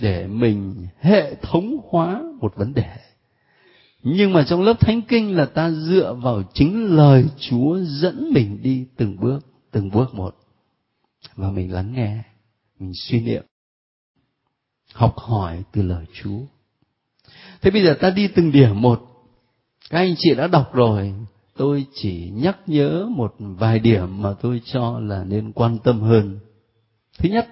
để 0.02 0.28
mình 0.28 0.88
hệ 1.00 1.36
thống 1.36 1.78
hóa 1.90 2.24
một 2.42 2.56
vấn 2.56 2.74
đề. 2.74 2.98
Nhưng 4.04 4.34
mà 4.34 4.46
trong 4.50 4.62
lớp 4.62 4.80
thánh 4.80 5.02
kinh 5.02 5.36
là 5.36 5.46
ta 5.46 5.72
dựa 5.72 6.14
vào 6.14 6.44
chính 6.54 6.96
lời 6.96 7.26
chúa 7.40 7.80
dẫn 7.80 8.30
mình 8.34 8.60
đi 8.62 8.86
từng 8.98 9.20
bước 9.20 9.40
từng 9.72 9.90
bước 9.90 10.14
một. 10.14 10.36
Và 11.36 11.50
mình 11.50 11.74
lắng 11.74 11.94
nghe, 11.94 12.24
mình 12.80 12.92
suy 12.94 13.20
niệm, 13.20 13.44
học 14.94 15.18
hỏi 15.18 15.64
từ 15.72 15.82
lời 15.82 16.06
chúa. 16.14 16.40
Thế 17.62 17.72
bây 17.72 17.84
giờ 17.84 17.98
ta 18.00 18.10
đi 18.10 18.28
từng 18.28 18.52
điểm 18.52 18.82
một. 18.82 19.02
Các 19.90 20.00
anh 20.00 20.16
chị 20.18 20.36
đã 20.36 20.48
đọc 20.48 20.74
rồi 20.74 21.14
tôi 21.58 21.86
chỉ 21.94 22.30
nhắc 22.34 22.58
nhớ 22.68 23.08
một 23.10 23.36
vài 23.40 23.80
điểm 23.80 24.22
mà 24.22 24.34
tôi 24.42 24.62
cho 24.66 25.00
là 25.00 25.24
nên 25.24 25.52
quan 25.52 25.78
tâm 25.84 26.02
hơn. 26.02 26.40
Thứ 27.18 27.30
nhất, 27.30 27.48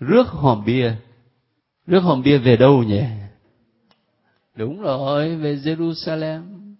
rước 0.00 0.26
hòm 0.26 0.64
bia. 0.64 0.92
Rước 1.86 2.00
hòm 2.00 2.22
bia 2.22 2.38
về 2.38 2.56
đâu 2.56 2.82
nhỉ? 2.82 3.02
Đúng 4.54 4.80
rồi, 4.80 5.36
về 5.36 5.56
jerusalem. 5.56 6.74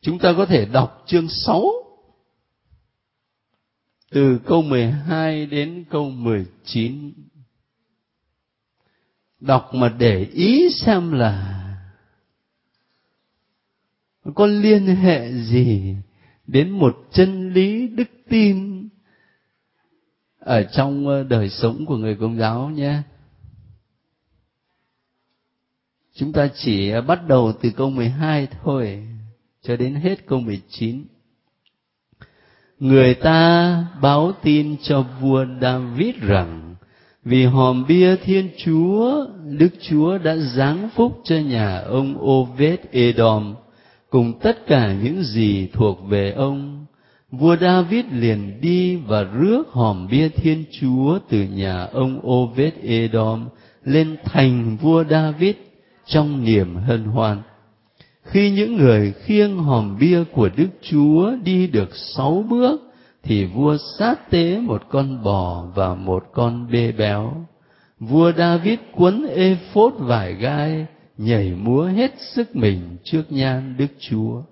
Chúng 0.00 0.18
ta 0.18 0.34
có 0.36 0.46
thể 0.46 0.64
đọc 0.64 1.02
chương 1.06 1.28
6 1.28 1.64
từ 4.10 4.38
câu 4.46 4.62
12 4.62 5.46
đến 5.46 5.84
câu 5.90 6.10
19 6.10 7.12
đọc 9.40 9.74
mà 9.74 9.88
để 9.98 10.24
ý 10.32 10.70
xem 10.70 11.12
là 11.12 11.53
có 14.34 14.46
liên 14.46 14.86
hệ 14.86 15.32
gì 15.32 15.96
đến 16.46 16.70
một 16.70 16.96
chân 17.12 17.52
lý 17.52 17.88
đức 17.88 18.08
tin 18.28 18.88
ở 20.38 20.62
trong 20.62 21.08
ờ, 21.08 21.22
đời 21.22 21.50
sống 21.50 21.86
của 21.86 21.96
người 21.96 22.16
công 22.16 22.38
giáo 22.38 22.70
nhé? 22.70 23.02
Chúng 26.14 26.32
ta 26.32 26.48
chỉ 26.56 26.90
ờ, 26.90 27.00
bắt 27.00 27.20
đầu 27.28 27.52
từ 27.62 27.70
câu 27.70 27.90
12 27.90 28.48
thôi 28.62 29.06
cho 29.62 29.76
đến 29.76 29.94
hết 29.94 30.26
câu 30.26 30.40
19 30.40 31.04
người 32.78 33.14
ta 33.14 33.86
báo 34.02 34.32
tin 34.42 34.76
cho 34.82 35.06
vua 35.20 35.46
David 35.60 36.14
rằng 36.20 36.74
vì 37.24 37.44
hòm 37.44 37.86
bia 37.86 38.16
Thiên 38.16 38.50
Chúa, 38.64 39.26
Đức 39.44 39.68
Chúa 39.80 40.18
đã 40.18 40.36
giáng 40.36 40.88
phúc 40.94 41.20
cho 41.24 41.36
nhà 41.36 41.78
ông 41.78 42.16
Oved 42.20 42.78
Edom 42.90 43.54
cùng 44.14 44.32
tất 44.40 44.66
cả 44.66 44.92
những 45.02 45.22
gì 45.22 45.68
thuộc 45.72 45.98
về 46.08 46.32
ông. 46.32 46.86
Vua 47.30 47.56
David 47.56 48.04
liền 48.12 48.60
đi 48.60 48.96
và 48.96 49.22
rước 49.22 49.62
hòm 49.70 50.06
bia 50.10 50.28
Thiên 50.28 50.64
Chúa 50.80 51.18
từ 51.28 51.42
nhà 51.42 51.82
ông 51.92 52.20
Oved 52.30 52.72
Edom 52.82 53.48
lên 53.84 54.16
thành 54.24 54.76
vua 54.76 55.04
David 55.04 55.54
trong 56.06 56.44
niềm 56.44 56.76
hân 56.76 57.04
hoan. 57.04 57.42
Khi 58.22 58.50
những 58.50 58.76
người 58.76 59.12
khiêng 59.12 59.58
hòm 59.58 59.98
bia 59.98 60.24
của 60.24 60.48
Đức 60.56 60.68
Chúa 60.82 61.32
đi 61.44 61.66
được 61.66 61.96
sáu 61.96 62.44
bước, 62.50 62.80
thì 63.22 63.44
vua 63.44 63.76
sát 63.98 64.30
tế 64.30 64.58
một 64.58 64.82
con 64.90 65.22
bò 65.22 65.66
và 65.74 65.94
một 65.94 66.24
con 66.32 66.66
bê 66.72 66.92
béo. 66.92 67.46
Vua 68.00 68.32
David 68.32 68.78
quấn 68.96 69.26
ê 69.34 69.56
phốt 69.72 69.92
vải 69.98 70.34
gai, 70.34 70.86
nhảy 71.18 71.50
múa 71.50 71.84
hết 71.84 72.14
sức 72.18 72.56
mình 72.56 72.96
trước 73.04 73.32
nhan 73.32 73.74
Đức 73.78 73.92
Chúa. 73.98 74.42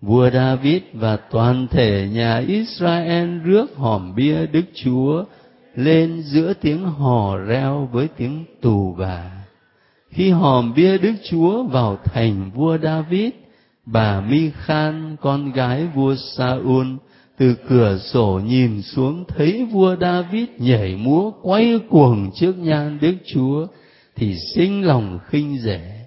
Vua 0.00 0.30
David 0.30 0.82
và 0.92 1.16
toàn 1.16 1.66
thể 1.70 2.08
nhà 2.12 2.38
Israel 2.38 3.38
rước 3.38 3.76
hòm 3.76 4.14
bia 4.14 4.46
Đức 4.46 4.64
Chúa 4.74 5.24
lên 5.74 6.22
giữa 6.22 6.52
tiếng 6.60 6.84
hò 6.84 7.36
reo 7.36 7.88
với 7.92 8.08
tiếng 8.16 8.44
tù 8.60 8.94
bà. 8.98 9.30
Khi 10.10 10.30
hòm 10.30 10.74
bia 10.74 10.98
Đức 10.98 11.14
Chúa 11.30 11.62
vào 11.62 11.98
thành 12.04 12.50
vua 12.54 12.78
David, 12.78 13.30
bà 13.86 14.20
Mi 14.20 14.50
Khan, 14.50 15.16
con 15.20 15.52
gái 15.52 15.86
vua 15.86 16.14
Saul, 16.14 16.86
từ 17.38 17.54
cửa 17.68 17.98
sổ 17.98 18.40
nhìn 18.46 18.82
xuống 18.82 19.24
thấy 19.28 19.64
vua 19.64 19.96
David 20.00 20.48
nhảy 20.58 20.96
múa 20.96 21.30
quay 21.42 21.80
cuồng 21.90 22.30
trước 22.34 22.58
nhan 22.58 22.98
Đức 23.00 23.14
Chúa, 23.34 23.66
thì 24.16 24.34
sinh 24.54 24.86
lòng 24.86 25.18
khinh 25.28 25.58
rẻ 25.58 26.01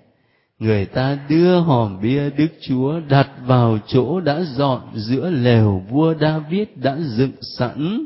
người 0.60 0.86
ta 0.86 1.18
đưa 1.30 1.60
hòm 1.60 2.02
bia 2.02 2.30
Đức 2.30 2.48
Chúa 2.62 3.00
đặt 3.10 3.30
vào 3.46 3.78
chỗ 3.88 4.20
đã 4.20 4.42
dọn 4.42 4.82
giữa 4.94 5.30
lều 5.30 5.84
vua 5.90 6.14
David 6.22 6.68
đã 6.76 6.98
dựng 7.00 7.32
sẵn. 7.58 8.06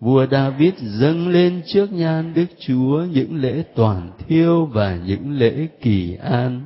Vua 0.00 0.26
David 0.30 0.72
dâng 0.80 1.28
lên 1.28 1.62
trước 1.66 1.92
nhan 1.92 2.34
Đức 2.34 2.46
Chúa 2.66 3.04
những 3.12 3.36
lễ 3.40 3.62
toàn 3.74 4.10
thiêu 4.18 4.66
và 4.66 4.98
những 5.06 5.38
lễ 5.38 5.68
kỳ 5.82 6.16
an. 6.22 6.64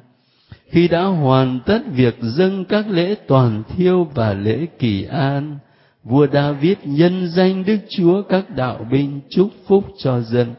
Khi 0.70 0.88
đã 0.88 1.04
hoàn 1.04 1.60
tất 1.66 1.82
việc 1.92 2.16
dâng 2.20 2.64
các 2.64 2.90
lễ 2.90 3.14
toàn 3.26 3.62
thiêu 3.68 4.04
và 4.14 4.34
lễ 4.34 4.66
kỳ 4.78 5.04
an, 5.04 5.58
vua 6.04 6.26
David 6.32 6.76
nhân 6.84 7.28
danh 7.28 7.64
Đức 7.64 7.78
Chúa 7.88 8.22
các 8.22 8.56
đạo 8.56 8.86
binh 8.90 9.20
chúc 9.30 9.48
phúc 9.66 9.84
cho 9.98 10.20
dân. 10.20 10.54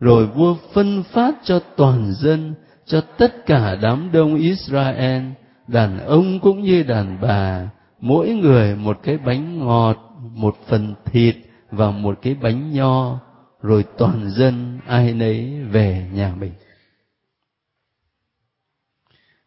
Rồi 0.00 0.26
vua 0.26 0.56
phân 0.72 1.02
phát 1.02 1.34
cho 1.44 1.60
toàn 1.76 2.12
dân 2.12 2.54
cho 2.90 3.00
tất 3.00 3.46
cả 3.46 3.76
đám 3.82 4.10
đông 4.12 4.34
Israel, 4.34 5.22
đàn 5.68 5.98
ông 5.98 6.40
cũng 6.40 6.62
như 6.62 6.82
đàn 6.82 7.20
bà, 7.20 7.70
mỗi 8.00 8.30
người 8.30 8.76
một 8.76 8.98
cái 9.02 9.18
bánh 9.18 9.58
ngọt, 9.58 9.96
một 10.34 10.56
phần 10.66 10.94
thịt 11.04 11.36
và 11.70 11.90
một 11.90 12.18
cái 12.22 12.34
bánh 12.34 12.72
nho, 12.72 13.20
rồi 13.62 13.84
toàn 13.98 14.30
dân 14.30 14.80
ai 14.86 15.14
nấy 15.14 15.60
về 15.70 16.08
nhà 16.12 16.34
mình. 16.34 16.52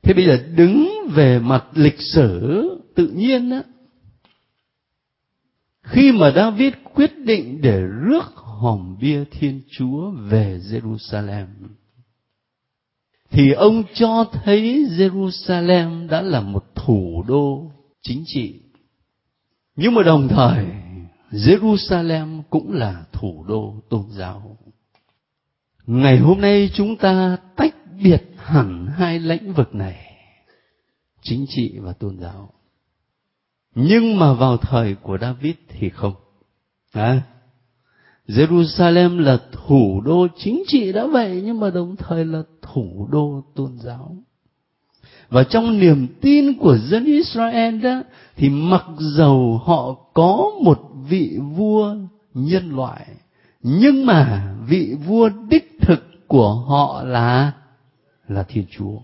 Thế 0.01 0.13
bây 0.13 0.25
giờ 0.25 0.37
đứng 0.55 0.89
về 1.13 1.39
mặt 1.39 1.65
lịch 1.73 1.99
sử 1.99 2.69
tự 2.95 3.07
nhiên 3.07 3.49
á, 3.49 3.63
khi 5.83 6.11
mà 6.11 6.31
David 6.31 6.73
quyết 6.93 7.17
định 7.17 7.61
để 7.61 7.79
rước 7.81 8.35
hòm 8.35 8.97
bia 9.01 9.23
Thiên 9.31 9.61
Chúa 9.71 10.11
về 10.11 10.59
Jerusalem, 10.71 11.45
thì 13.33 13.51
ông 13.51 13.83
cho 13.93 14.25
thấy 14.33 14.85
Jerusalem 14.97 16.07
đã 16.09 16.21
là 16.21 16.41
một 16.41 16.75
thủ 16.75 17.23
đô 17.27 17.71
chính 18.01 18.23
trị. 18.27 18.59
Nhưng 19.75 19.93
mà 19.93 20.03
đồng 20.03 20.27
thời, 20.27 20.65
Jerusalem 21.31 22.41
cũng 22.49 22.73
là 22.73 23.03
thủ 23.11 23.45
đô 23.47 23.75
tôn 23.89 24.05
giáo. 24.11 24.57
Ngày 25.85 26.17
hôm 26.17 26.41
nay 26.41 26.69
chúng 26.73 26.95
ta 26.95 27.37
tách 27.55 27.75
biệt 28.03 28.23
hẳn 28.37 28.87
hai 28.97 29.19
lĩnh 29.19 29.53
vực 29.53 29.75
này, 29.75 30.15
chính 31.21 31.45
trị 31.49 31.77
và 31.79 31.93
tôn 31.93 32.19
giáo. 32.19 32.53
Nhưng 33.75 34.19
mà 34.19 34.33
vào 34.33 34.57
thời 34.57 34.95
của 34.95 35.17
David 35.21 35.55
thì 35.67 35.89
không. 35.89 36.13
À, 36.91 37.21
Jerusalem 38.27 39.19
là 39.19 39.39
thủ 39.51 40.01
đô 40.05 40.27
chính 40.37 40.63
trị 40.67 40.91
đã 40.91 41.07
vậy 41.07 41.41
nhưng 41.45 41.59
mà 41.59 41.69
đồng 41.69 41.95
thời 41.95 42.25
là 42.25 42.43
thủ 42.61 43.07
đô 43.11 43.43
tôn 43.55 43.77
giáo. 43.83 44.15
Và 45.29 45.43
trong 45.43 45.79
niềm 45.79 46.07
tin 46.21 46.57
của 46.59 46.77
dân 46.77 47.05
Israel 47.05 47.81
đó 47.81 48.01
thì 48.35 48.49
mặc 48.49 48.85
dầu 48.99 49.61
họ 49.65 49.93
có 50.13 50.51
một 50.63 50.79
vị 51.09 51.37
vua 51.55 51.95
nhân 52.33 52.75
loại 52.75 53.07
nhưng 53.63 54.05
mà 54.05 54.53
vị 54.67 54.95
vua 55.07 55.29
đích 55.49 55.77
thực 55.81 56.27
của 56.27 56.53
họ 56.53 57.03
là 57.03 57.51
là 58.27 58.43
Thiên 58.43 58.65
Chúa, 58.77 58.97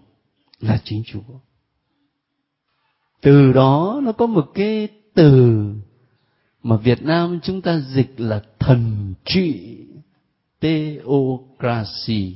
là 0.60 0.80
chính 0.84 1.04
Chúa. 1.06 1.40
Từ 3.22 3.54
đó 3.54 4.00
nó 4.04 4.12
có 4.12 4.26
một 4.26 4.46
cái 4.54 4.88
từ 5.14 5.64
mà 6.64 6.78
Việt 6.78 7.02
Nam 7.02 7.40
chúng 7.44 7.62
ta 7.62 7.80
dịch 7.80 8.20
là 8.20 8.42
thần 8.60 9.14
trị, 9.26 9.78
theocracy. 10.62 12.36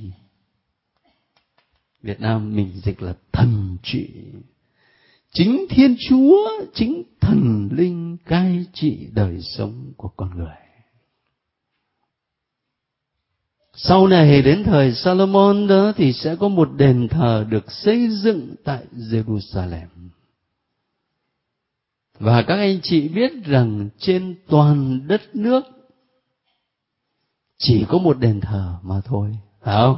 Việt 2.02 2.20
Nam 2.20 2.56
mình 2.56 2.72
dịch 2.84 3.02
là 3.02 3.14
thần 3.32 3.78
trị. 3.84 4.10
Chính 5.34 5.66
Thiên 5.70 5.96
Chúa, 6.10 6.50
chính 6.74 7.04
thần 7.22 7.70
linh 7.72 8.18
cai 8.26 8.66
trị 8.74 9.08
đời 9.14 9.42
sống 9.42 9.94
của 9.98 10.08
con 10.08 10.38
người. 10.38 10.56
Sau 13.76 14.08
này 14.08 14.42
đến 14.42 14.64
thời 14.64 14.94
Salomon 14.94 15.68
đó 15.68 15.94
thì 15.96 16.14
sẽ 16.14 16.36
có 16.36 16.48
một 16.48 16.70
đền 16.78 17.08
thờ 17.08 17.46
được 17.50 17.72
xây 17.72 18.08
dựng 18.10 18.56
tại 18.64 18.86
Jerusalem. 18.96 19.88
Và 22.20 22.42
các 22.42 22.56
anh 22.56 22.80
chị 22.84 23.08
biết 23.08 23.32
rằng 23.46 23.90
trên 23.98 24.36
toàn 24.48 25.08
đất 25.08 25.22
nước 25.36 25.66
chỉ 27.58 27.86
có 27.90 27.98
một 27.98 28.20
đền 28.20 28.42
thờ 28.42 28.76
mà 28.84 29.02
thôi, 29.06 29.38
phải 29.62 29.76
không? 29.82 29.98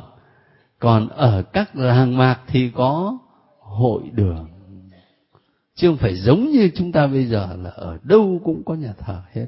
Còn 0.80 1.10
ở 1.10 1.44
các 1.54 1.76
làng 1.76 2.18
mạc 2.18 2.40
thì 2.48 2.72
có 2.76 3.18
hội 3.60 4.04
đường. 4.14 4.50
Chứ 5.76 5.88
không 5.88 5.98
phải 5.98 6.16
giống 6.16 6.50
như 6.50 6.70
chúng 6.76 6.92
ta 6.92 7.08
bây 7.08 7.26
giờ 7.26 7.56
là 7.60 7.70
ở 7.70 7.98
đâu 8.04 8.42
cũng 8.44 8.64
có 8.66 8.74
nhà 8.74 8.94
thờ 8.98 9.22
hết. 9.32 9.48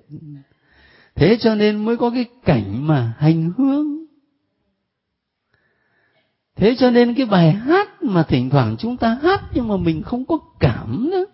Thế 1.16 1.38
cho 1.40 1.56
nên 1.56 1.86
mới 1.86 1.98
có 1.98 2.10
cái 2.10 2.26
cảnh 2.46 2.88
mà 2.88 3.14
hành 3.18 3.52
hương 3.58 3.98
thế 6.58 6.76
cho 6.80 6.92
nên 6.92 7.14
cái 7.14 7.26
bài 7.26 7.52
hát 7.52 8.04
mà 8.04 8.24
thỉnh 8.24 8.50
thoảng 8.50 8.76
chúng 8.80 8.98
ta 8.98 9.20
hát 9.22 9.42
nhưng 9.54 9.68
mà 9.68 9.78
mình 9.78 10.04
không 10.04 10.26
có 10.26 10.38
cảm 10.60 11.10
nữa 11.12 11.26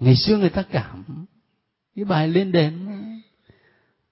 ngày 0.00 0.16
xưa 0.16 0.36
người 0.36 0.50
ta 0.50 0.62
cảm 0.62 1.26
cái 1.96 2.04
bài 2.04 2.28
lên 2.28 2.52
đền 2.52 2.88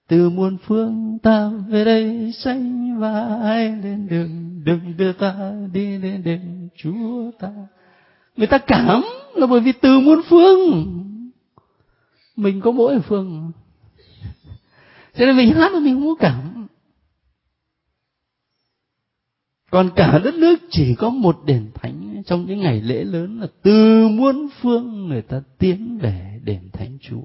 từ 0.07 0.29
muôn 0.29 0.57
phương 0.57 1.17
ta 1.23 1.49
về 1.67 1.85
đây 1.85 2.31
xanh 2.31 3.01
ai 3.43 3.71
lên 3.83 4.07
đường 4.07 4.63
đừng 4.63 4.97
đưa 4.97 5.13
ta 5.13 5.51
đi 5.73 5.97
lên 5.97 6.23
đền 6.23 6.69
chúa 6.75 7.31
ta. 7.39 7.51
Người 8.35 8.47
ta 8.47 8.57
cảm 8.57 9.01
là 9.35 9.47
bởi 9.47 9.59
vì 9.59 9.71
từ 9.71 9.99
muôn 9.99 10.21
phương 10.29 10.83
mình 12.35 12.61
có 12.61 12.71
mỗi 12.71 12.99
phương. 12.99 13.51
Cho 15.17 15.25
nên 15.25 15.37
mình 15.37 15.53
hát 15.53 15.71
mà 15.73 15.79
mình 15.79 16.01
không 16.01 16.17
cảm. 16.19 16.67
Còn 19.69 19.89
cả 19.95 20.19
đất 20.23 20.33
nước 20.33 20.59
chỉ 20.69 20.95
có 20.95 21.09
một 21.09 21.39
đền 21.45 21.71
thánh 21.73 21.96
trong 22.27 22.45
những 22.45 22.59
ngày 22.59 22.81
lễ 22.81 23.03
lớn 23.03 23.41
là 23.41 23.47
từ 23.61 24.07
muôn 24.07 24.47
phương 24.61 25.07
người 25.07 25.21
ta 25.21 25.41
tiến 25.57 25.97
về 26.01 26.39
đền 26.43 26.69
thánh 26.73 26.97
chúa. 27.01 27.23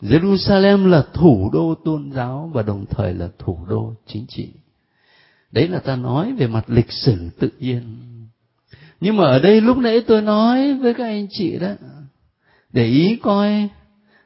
Jerusalem 0.00 0.86
là 0.86 1.06
thủ 1.14 1.50
đô 1.52 1.74
tôn 1.84 2.12
giáo 2.12 2.50
và 2.54 2.62
đồng 2.62 2.86
thời 2.90 3.14
là 3.14 3.28
thủ 3.38 3.58
đô 3.68 3.94
chính 4.06 4.26
trị. 4.28 4.48
Đấy 5.52 5.68
là 5.68 5.78
ta 5.78 5.96
nói 5.96 6.32
về 6.32 6.46
mặt 6.46 6.70
lịch 6.70 6.92
sử 6.92 7.30
tự 7.38 7.50
nhiên. 7.58 7.82
Nhưng 9.00 9.16
mà 9.16 9.24
ở 9.24 9.38
đây 9.38 9.60
lúc 9.60 9.78
nãy 9.78 10.00
tôi 10.06 10.22
nói 10.22 10.74
với 10.74 10.94
các 10.94 11.04
anh 11.04 11.26
chị 11.30 11.58
đó, 11.58 11.72
để 12.72 12.86
ý 12.86 13.18
coi 13.22 13.68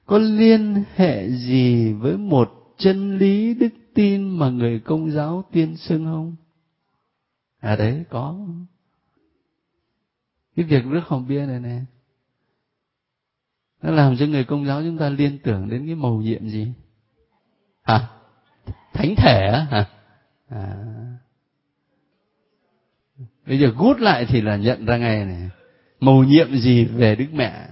có 0.06 0.18
liên 0.18 0.85
hệ 0.94 1.30
gì 1.30 1.92
với 1.92 2.16
một 2.16 2.75
chân 2.78 3.18
lý 3.18 3.54
đức 3.54 3.68
tin 3.94 4.28
mà 4.28 4.50
người 4.50 4.81
công 4.81 5.11
giáo 5.11 5.44
tuyên 5.53 5.76
xưng 5.76 6.05
không? 6.05 6.37
À 7.61 7.76
đấy, 7.76 8.03
có 8.11 8.37
cái 10.56 10.64
việc 10.64 10.84
rước 10.84 11.02
hồng 11.06 11.28
bia 11.28 11.46
này 11.46 11.60
nè, 11.60 11.80
nó 13.82 13.90
làm 13.90 14.16
cho 14.16 14.26
người 14.26 14.44
công 14.44 14.66
giáo 14.66 14.82
chúng 14.82 14.98
ta 14.98 15.08
liên 15.08 15.38
tưởng 15.38 15.68
đến 15.68 15.86
cái 15.86 15.94
màu 15.94 16.16
nhiệm 16.16 16.48
gì? 16.48 16.72
Hả? 17.82 18.08
Thánh 18.92 19.14
thể 19.16 19.46
á, 19.52 19.66
hả? 19.70 19.86
À. 20.48 20.76
bây 23.46 23.58
giờ 23.58 23.72
gút 23.76 24.00
lại 24.00 24.26
thì 24.28 24.40
là 24.40 24.56
nhận 24.56 24.86
ra 24.86 24.96
ngay 24.96 25.24
này 25.24 25.50
màu 26.00 26.24
nhiệm 26.24 26.56
gì 26.56 26.84
về 26.84 27.16
đức 27.16 27.26
mẹ? 27.32 27.68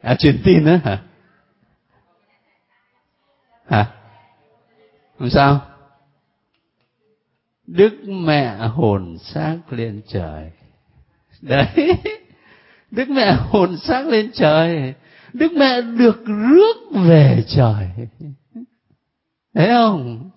À 0.00 0.14
truyền 0.18 0.40
tin 0.44 0.64
á, 0.64 0.80
hả? 0.84 1.02
Hả? 3.66 3.92
Làm 5.18 5.30
sao 5.30 5.75
đức 7.66 7.94
mẹ 8.08 8.56
hồn 8.56 9.18
xác 9.18 9.58
lên 9.70 10.02
trời. 10.08 10.50
Đấy. 11.42 11.92
Đức 12.90 13.08
mẹ 13.08 13.32
hồn 13.32 13.76
xác 13.76 14.06
lên 14.06 14.30
trời. 14.34 14.94
Đức 15.32 15.52
mẹ 15.52 15.80
được 15.82 16.24
rước 16.26 16.76
về 16.92 17.44
trời. 17.48 17.88
Thấy 19.54 19.68
không? 19.68 20.30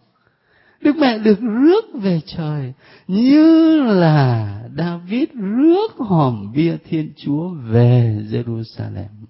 Đức 0.82 0.96
mẹ 0.96 1.18
được 1.18 1.40
rước 1.40 1.86
về 1.94 2.22
trời 2.26 2.74
như 3.08 3.82
là 3.84 4.56
david 4.78 5.30
rước 5.34 5.98
hòm 5.98 6.52
bia 6.56 6.78
thiên 6.90 7.14
chúa 7.18 7.50
về 7.50 8.18
jerusalem. 8.32 9.26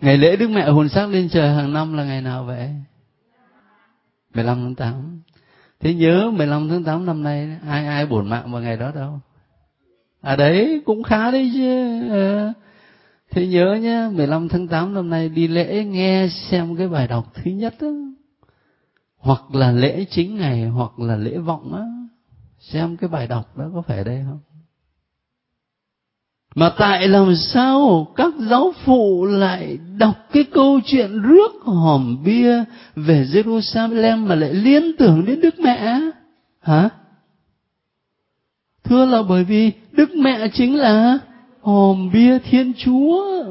Ngày 0.00 0.18
lễ 0.18 0.36
đức 0.36 0.48
mẹ 0.50 0.70
hồn 0.70 0.88
xác 0.88 1.06
lên 1.06 1.28
trời 1.28 1.54
hàng 1.54 1.72
năm 1.72 1.96
là 1.96 2.04
ngày 2.04 2.22
nào 2.22 2.44
vậy? 2.44 2.70
15 4.34 4.74
tháng 4.74 4.74
8 4.74 5.20
thế 5.80 5.94
nhớ 5.94 6.30
15 6.30 6.68
tháng 6.68 6.84
8 6.84 7.06
năm 7.06 7.22
nay, 7.22 7.56
ai 7.68 7.86
ai 7.86 8.06
buồn 8.06 8.28
mạng 8.28 8.52
vào 8.52 8.62
ngày 8.62 8.76
đó 8.76 8.92
đâu 8.94 9.20
à 10.20 10.36
đấy, 10.36 10.82
cũng 10.84 11.02
khá 11.02 11.30
đấy 11.30 11.50
chứ 11.54 11.98
à. 12.10 12.52
thế 13.30 13.46
nhớ 13.46 13.78
nhá 13.82 14.10
15 14.12 14.48
tháng 14.48 14.68
8 14.68 14.94
năm 14.94 15.10
nay 15.10 15.28
đi 15.28 15.48
lễ 15.48 15.84
nghe 15.84 16.28
xem 16.28 16.76
cái 16.76 16.88
bài 16.88 17.08
đọc 17.08 17.32
thứ 17.34 17.50
nhất 17.50 17.74
đó. 17.80 17.88
hoặc 19.18 19.54
là 19.54 19.72
lễ 19.72 20.04
chính 20.10 20.36
ngày, 20.36 20.64
hoặc 20.64 20.98
là 20.98 21.16
lễ 21.16 21.38
vọng 21.38 21.74
á 21.74 21.82
xem 22.58 22.96
cái 22.96 23.08
bài 23.08 23.26
đọc 23.26 23.56
đó 23.56 23.70
có 23.74 23.82
phải 23.82 24.04
đây 24.04 24.24
không 24.26 24.40
mà 26.58 26.70
tại 26.78 27.08
làm 27.08 27.34
sao 27.36 28.06
các 28.16 28.34
giáo 28.50 28.72
phụ 28.84 29.24
lại 29.24 29.78
đọc 29.98 30.16
cái 30.32 30.44
câu 30.44 30.80
chuyện 30.86 31.22
rước 31.22 31.52
hòm 31.62 32.24
bia 32.24 32.64
về 32.96 33.24
Jerusalem 33.32 34.26
mà 34.26 34.34
lại 34.34 34.54
liên 34.54 34.96
tưởng 34.98 35.24
đến 35.26 35.40
Đức 35.40 35.60
Mẹ? 35.60 36.00
Hả? 36.60 36.88
Thưa 38.84 39.04
là 39.04 39.22
bởi 39.22 39.44
vì 39.44 39.72
Đức 39.92 40.10
Mẹ 40.14 40.48
chính 40.52 40.76
là 40.76 41.18
hòm 41.60 42.10
bia 42.12 42.38
Thiên 42.38 42.72
Chúa. 42.78 43.44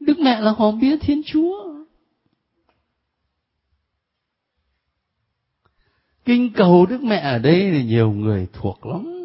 Đức 0.00 0.18
Mẹ 0.18 0.40
là 0.40 0.50
hòm 0.50 0.80
bia 0.80 0.96
Thiên 0.96 1.22
Chúa. 1.26 1.74
Kinh 6.24 6.52
cầu 6.52 6.86
Đức 6.86 7.02
Mẹ 7.02 7.16
ở 7.16 7.38
đây 7.38 7.70
thì 7.72 7.84
nhiều 7.84 8.10
người 8.10 8.46
thuộc 8.52 8.86
lắm 8.86 9.19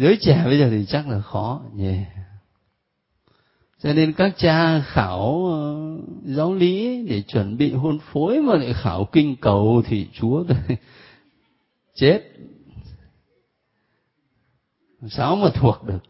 giới 0.00 0.18
trẻ 0.20 0.42
bây 0.44 0.58
giờ 0.58 0.68
thì 0.70 0.86
chắc 0.88 1.08
là 1.08 1.20
khó, 1.20 1.62
nhỉ. 1.74 1.94
Cho 3.82 3.92
nên 3.92 4.12
các 4.12 4.34
cha 4.38 4.80
khảo 4.80 5.46
ờ, 5.46 5.76
giáo 6.24 6.54
lý 6.54 7.02
để 7.08 7.22
chuẩn 7.22 7.56
bị 7.56 7.72
hôn 7.72 7.98
phối 8.12 8.42
mà 8.42 8.54
lại 8.54 8.72
khảo 8.74 9.04
kinh 9.12 9.36
cầu 9.36 9.82
thì 9.86 10.08
chúa 10.12 10.44
chết. 11.94 12.22
Sao 15.10 15.36
mà 15.36 15.50
thuộc 15.54 15.84
được? 15.84 16.02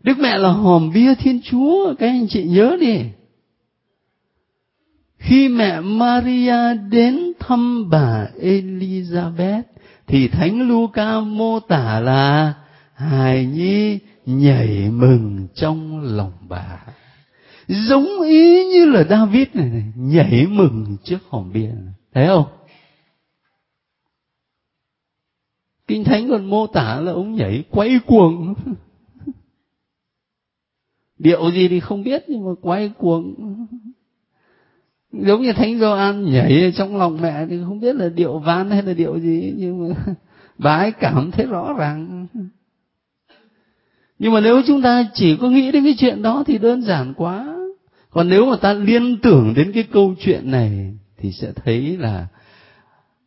Đức 0.00 0.18
mẹ 0.18 0.38
là 0.38 0.52
hòm 0.52 0.90
bia 0.94 1.14
thiên 1.14 1.40
chúa, 1.42 1.94
các 1.98 2.06
anh 2.06 2.26
chị 2.28 2.44
nhớ 2.44 2.76
đi. 2.80 3.00
Khi 5.18 5.48
mẹ 5.48 5.80
maria 5.80 6.74
đến 6.90 7.32
thăm 7.38 7.90
bà 7.90 8.28
elizabeth 8.40 9.62
thì 10.06 10.28
thánh 10.28 10.68
Luca 10.68 11.20
mô 11.20 11.60
tả 11.60 12.00
là 12.00 12.54
hài 12.94 13.46
nhi 13.46 13.98
nhảy 14.26 14.90
mừng 14.90 15.48
trong 15.54 16.00
lòng 16.00 16.32
bà. 16.48 16.84
Giống 17.68 18.20
ý 18.22 18.64
như 18.64 18.84
là 18.84 19.04
David 19.04 19.48
này, 19.54 19.68
này 19.68 19.92
nhảy 19.96 20.46
mừng 20.46 20.96
trước 21.04 21.18
hòm 21.28 21.52
bia. 21.52 21.66
Này. 21.66 21.94
thấy 22.14 22.26
không? 22.26 22.46
Kinh 25.86 26.04
thánh 26.04 26.28
còn 26.28 26.50
mô 26.50 26.66
tả 26.66 27.00
là 27.00 27.12
ông 27.12 27.34
nhảy 27.34 27.64
quay 27.70 27.98
cuồng. 28.06 28.54
Điệu 31.18 31.50
gì 31.50 31.68
thì 31.68 31.80
không 31.80 32.02
biết 32.02 32.24
nhưng 32.28 32.44
mà 32.44 32.50
quay 32.62 32.92
cuồng 32.98 33.34
giống 35.12 35.42
như 35.42 35.52
thánh 35.52 35.78
Gioan 35.78 36.24
nhảy 36.24 36.72
trong 36.76 36.96
lòng 36.96 37.18
mẹ 37.20 37.46
thì 37.50 37.58
không 37.64 37.80
biết 37.80 37.96
là 37.96 38.08
điệu 38.08 38.38
van 38.38 38.70
hay 38.70 38.82
là 38.82 38.92
điệu 38.92 39.18
gì, 39.18 39.52
nhưng 39.56 39.88
mà 39.88 39.94
bà 40.58 40.76
ấy 40.76 40.92
cảm 40.92 41.30
thấy 41.30 41.46
rõ 41.46 41.72
ràng. 41.78 42.26
Nhưng 44.18 44.32
mà 44.32 44.40
nếu 44.40 44.62
chúng 44.66 44.82
ta 44.82 45.06
chỉ 45.14 45.36
có 45.36 45.50
nghĩ 45.50 45.72
đến 45.72 45.84
cái 45.84 45.94
chuyện 45.98 46.22
đó 46.22 46.44
thì 46.46 46.58
đơn 46.58 46.82
giản 46.82 47.14
quá. 47.14 47.56
Còn 48.10 48.28
nếu 48.28 48.46
mà 48.46 48.56
ta 48.56 48.72
liên 48.72 49.16
tưởng 49.22 49.54
đến 49.56 49.72
cái 49.72 49.82
câu 49.82 50.14
chuyện 50.20 50.50
này 50.50 50.94
thì 51.18 51.32
sẽ 51.32 51.52
thấy 51.52 51.96
là 51.96 52.26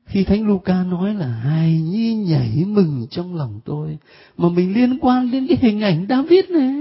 khi 0.06 0.24
thánh 0.24 0.48
Luca 0.48 0.84
nói 0.84 1.14
là 1.14 1.28
hài 1.28 1.82
nhi 1.82 2.16
nhảy 2.16 2.64
mừng 2.68 3.08
trong 3.10 3.36
lòng 3.36 3.60
tôi 3.66 3.98
mà 4.38 4.50
mình 4.50 4.74
liên 4.74 5.00
quan 5.02 5.32
đến 5.32 5.48
cái 5.48 5.58
hình 5.62 5.82
ảnh 5.82 6.06
David 6.10 6.50
này, 6.50 6.74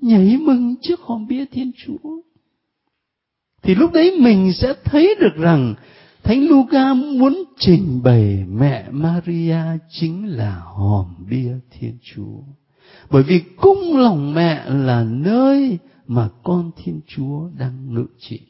nhảy 0.00 0.38
mừng 0.40 0.74
trước 0.82 1.00
hòm 1.00 1.26
bia 1.26 1.44
Thiên 1.52 1.72
Chúa 1.84 2.10
thì 3.62 3.74
lúc 3.74 3.92
đấy 3.92 4.16
mình 4.20 4.52
sẽ 4.52 4.74
thấy 4.84 5.14
được 5.20 5.36
rằng 5.36 5.74
Thánh 6.22 6.48
Luca 6.48 6.94
muốn 6.94 7.44
trình 7.58 8.00
bày 8.02 8.44
mẹ 8.48 8.84
Maria 8.90 9.58
chính 9.90 10.26
là 10.36 10.62
hòm 10.64 11.06
bia 11.30 11.52
Thiên 11.70 11.98
Chúa. 12.02 12.40
Bởi 13.10 13.22
vì 13.22 13.40
cung 13.56 13.96
lòng 13.96 14.34
mẹ 14.34 14.64
là 14.66 15.04
nơi 15.08 15.78
mà 16.06 16.28
con 16.42 16.70
Thiên 16.76 17.00
Chúa 17.06 17.48
đang 17.58 17.94
ngự 17.94 18.06
trị. 18.18 18.40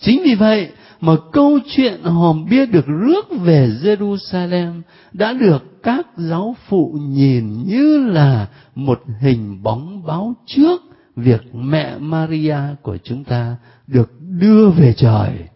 Chính 0.00 0.22
vì 0.24 0.34
vậy 0.34 0.70
mà 1.00 1.12
câu 1.32 1.58
chuyện 1.76 2.02
hòm 2.02 2.44
bia 2.50 2.66
được 2.66 2.86
rước 2.86 3.26
về 3.40 3.68
Jerusalem 3.82 4.82
đã 5.12 5.32
được 5.32 5.82
các 5.82 6.06
giáo 6.16 6.56
phụ 6.68 6.98
nhìn 7.08 7.62
như 7.66 8.06
là 8.06 8.48
một 8.74 9.02
hình 9.20 9.62
bóng 9.62 10.02
báo 10.06 10.34
trước 10.46 10.82
việc 11.16 11.54
mẹ 11.54 11.98
Maria 11.98 12.58
của 12.82 12.98
chúng 13.04 13.24
ta 13.24 13.56
được 13.86 14.20
đưa 14.20 14.70
về 14.70 14.94
trời, 14.96 15.48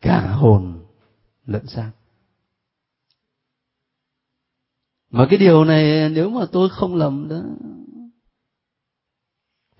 cả 0.00 0.26
hồn 0.26 0.84
lẫn 1.46 1.66
xác. 1.66 1.90
Mà 5.10 5.26
cái 5.30 5.38
điều 5.38 5.64
này 5.64 6.08
nếu 6.08 6.30
mà 6.30 6.46
tôi 6.52 6.68
không 6.70 6.94
lầm 6.94 7.28
đó, 7.28 7.42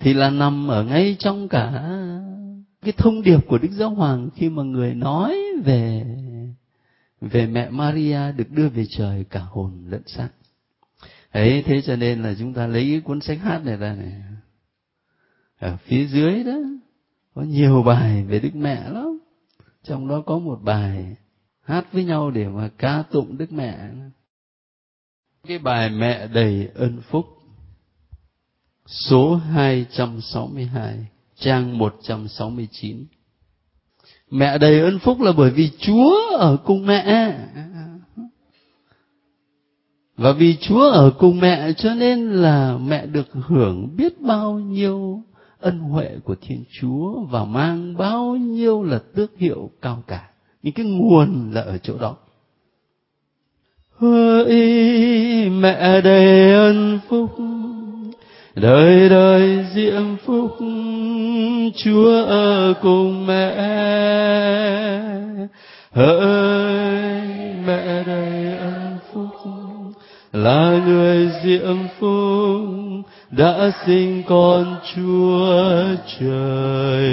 thì 0.01 0.14
là 0.14 0.31
nằm 0.31 0.70
ở 0.70 0.85
ngay 0.85 1.16
trong 1.18 1.49
cả 1.49 1.70
cái 2.83 2.92
thông 2.96 3.22
điệp 3.22 3.38
của 3.49 3.59
Đức 3.59 3.68
Giáo 3.72 3.90
Hoàng 3.90 4.29
khi 4.35 4.49
mà 4.49 4.62
người 4.62 4.94
nói 4.94 5.37
về 5.64 6.05
về 7.20 7.46
mẹ 7.46 7.70
Maria 7.70 8.33
được 8.33 8.51
đưa 8.51 8.68
về 8.68 8.87
trời 8.90 9.25
cả 9.31 9.40
hồn 9.40 9.85
lẫn 9.88 10.03
xác. 10.07 10.29
Ấy, 11.31 11.62
thế 11.66 11.83
cho 11.83 11.96
nên 11.96 12.22
là 12.22 12.35
chúng 12.38 12.55
ta 12.55 12.66
lấy 12.66 12.83
cái 12.90 13.01
cuốn 13.01 13.20
sách 13.20 13.38
hát 13.42 13.64
này 13.64 13.77
ra 13.77 13.94
này. 13.94 14.12
Ở 15.59 15.77
phía 15.77 16.07
dưới 16.07 16.45
đó, 16.45 16.59
có 17.35 17.42
nhiều 17.42 17.83
bài 17.83 18.25
về 18.25 18.38
Đức 18.38 18.55
Mẹ 18.55 18.90
lắm. 18.90 19.19
Trong 19.83 20.09
đó 20.09 20.23
có 20.27 20.38
một 20.38 20.59
bài 20.62 21.16
hát 21.62 21.92
với 21.92 22.05
nhau 22.05 22.31
để 22.31 22.49
mà 22.49 22.71
ca 22.79 23.03
tụng 23.11 23.38
Đức 23.38 23.53
Mẹ. 23.53 23.79
Cái 25.49 25.59
bài 25.59 25.90
Mẹ 25.90 26.27
đầy 26.27 26.69
ơn 26.75 27.01
phúc, 27.01 27.27
số 28.87 29.37
262 29.37 31.07
trang 31.37 31.79
169. 31.79 33.05
Mẹ 34.31 34.59
đầy 34.59 34.81
ơn 34.81 34.99
phúc 34.99 35.21
là 35.21 35.33
bởi 35.33 35.51
vì 35.51 35.71
Chúa 35.79 36.37
ở 36.37 36.57
cùng 36.64 36.87
mẹ. 36.87 37.38
Và 40.16 40.33
vì 40.33 40.57
Chúa 40.57 40.90
ở 40.90 41.11
cùng 41.19 41.40
mẹ 41.40 41.73
cho 41.73 41.95
nên 41.95 42.31
là 42.31 42.79
mẹ 42.79 43.07
được 43.07 43.29
hưởng 43.33 43.97
biết 43.97 44.21
bao 44.21 44.59
nhiêu 44.59 45.23
ân 45.61 45.79
huệ 45.79 46.11
của 46.25 46.35
Thiên 46.40 46.64
Chúa 46.81 47.21
và 47.31 47.45
mang 47.45 47.97
bao 47.97 48.37
nhiêu 48.37 48.83
là 48.83 48.99
tước 49.14 49.38
hiệu 49.38 49.71
cao 49.83 50.03
cả. 50.07 50.29
Những 50.62 50.75
cái 50.75 50.87
nguồn 50.87 51.51
là 51.53 51.61
ở 51.61 51.79
chỗ 51.79 51.99
đó. 51.99 52.16
Hỡi 53.99 54.55
mẹ 55.51 56.01
đầy 56.01 56.53
ân 56.53 56.99
phúc, 57.09 57.31
đời 58.55 59.09
đời 59.09 59.66
diễm 59.75 60.16
phúc, 60.25 60.57
Chúa 61.85 62.25
ở 62.25 62.75
cùng 62.83 63.27
mẹ. 63.27 63.57
Hỡi 65.92 67.21
mẹ 67.66 68.05
đầy 68.07 68.57
ân 68.59 68.97
phúc, 69.12 69.53
là 70.33 70.83
người 70.87 71.31
diễm 71.45 71.77
phúc, 71.99 72.86
đã 73.30 73.70
sinh 73.86 74.22
con 74.28 74.76
Chúa 74.94 75.46
trời. 76.20 77.10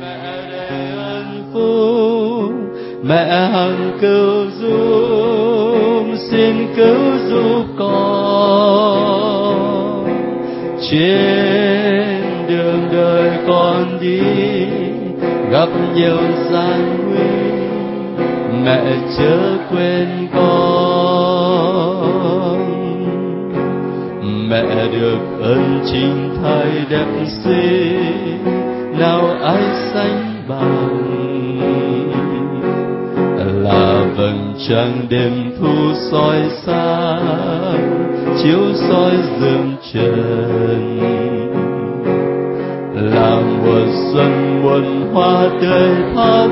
Mẹ 0.00 0.18
đầy 0.96 1.24
phúc, 1.52 2.52
mẹ 3.02 3.48
hằng 3.52 3.98
cứu 4.00 4.50
giúp, 4.60 6.04
xin 6.30 6.74
cứu 6.76 7.18
giúp 7.28 7.64
con. 7.78 9.16
Trên 10.90 12.22
đường 12.48 12.88
đời 12.92 13.30
con 13.46 13.98
đi, 14.00 14.20
gặp 15.50 15.68
nhiều 15.94 16.18
gian 16.50 16.98
nguy, 17.06 17.50
mẹ 18.64 18.82
chớ 19.18 19.56
quên 19.70 20.28
con 20.34 20.85
mẹ 24.48 24.88
được 24.92 25.18
ơn 25.42 25.80
chính 25.92 26.36
thai 26.42 26.66
đẹp 26.90 27.06
xinh 27.44 28.44
nào 28.98 29.20
ai 29.42 29.62
sánh 29.94 30.34
bằng? 30.48 31.02
Là 33.62 34.04
vầng 34.16 34.54
trăng 34.68 35.06
đêm 35.08 35.32
thu 35.60 35.74
soi 36.10 36.36
sáng, 36.66 38.12
chiếu 38.42 38.60
soi 38.74 39.12
dương 39.40 39.76
trần. 39.92 40.98
Là 43.14 43.40
mùa 43.64 43.86
xuân 44.12 44.62
muôn 44.62 45.12
hoa 45.12 45.48
tươi 45.60 45.90
thắm 46.14 46.50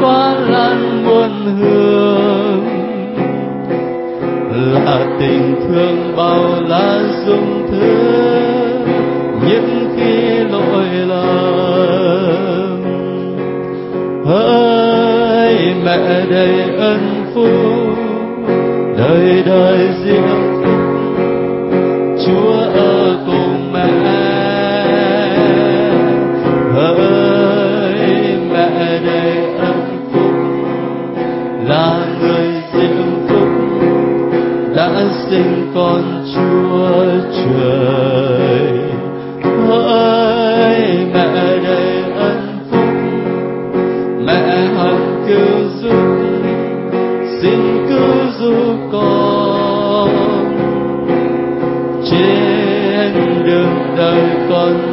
hoa 0.00 0.34
lan 0.34 1.04
muôn 1.04 1.30
hương 1.60 1.75
là 4.86 5.06
tình 5.20 5.54
thương 5.68 6.16
bao 6.16 6.62
la 6.68 7.00
dung 7.26 7.68
thứ, 7.70 8.16
những 9.48 9.94
khi 9.96 10.38
lỗi 10.52 10.86
lầm. 11.06 12.82
Hỡi 14.24 15.74
mẹ 15.84 16.24
đầy 16.30 16.62
ân 16.78 17.24
phúc, 17.34 17.96
đời 18.98 19.42
đời 19.46 19.88
diệu 20.04 20.25
sinh 35.04 35.72
con 35.74 36.24
chúa 36.34 37.04
trời. 37.36 38.68
Hỡi 39.68 40.80
mẹ 41.14 41.58
đầy 41.64 42.02
ân 42.16 42.58
phúc, 42.70 42.88
mẹ 44.26 44.66
hằng 44.76 45.24
cứu 45.26 45.58
giúp 45.80 46.16
xin 47.40 47.86
cứu 47.88 48.16
giúp 48.38 48.76
con. 48.92 50.10
Trên 52.10 53.12
đường 53.46 53.94
đời 53.96 54.22
con 54.50 54.85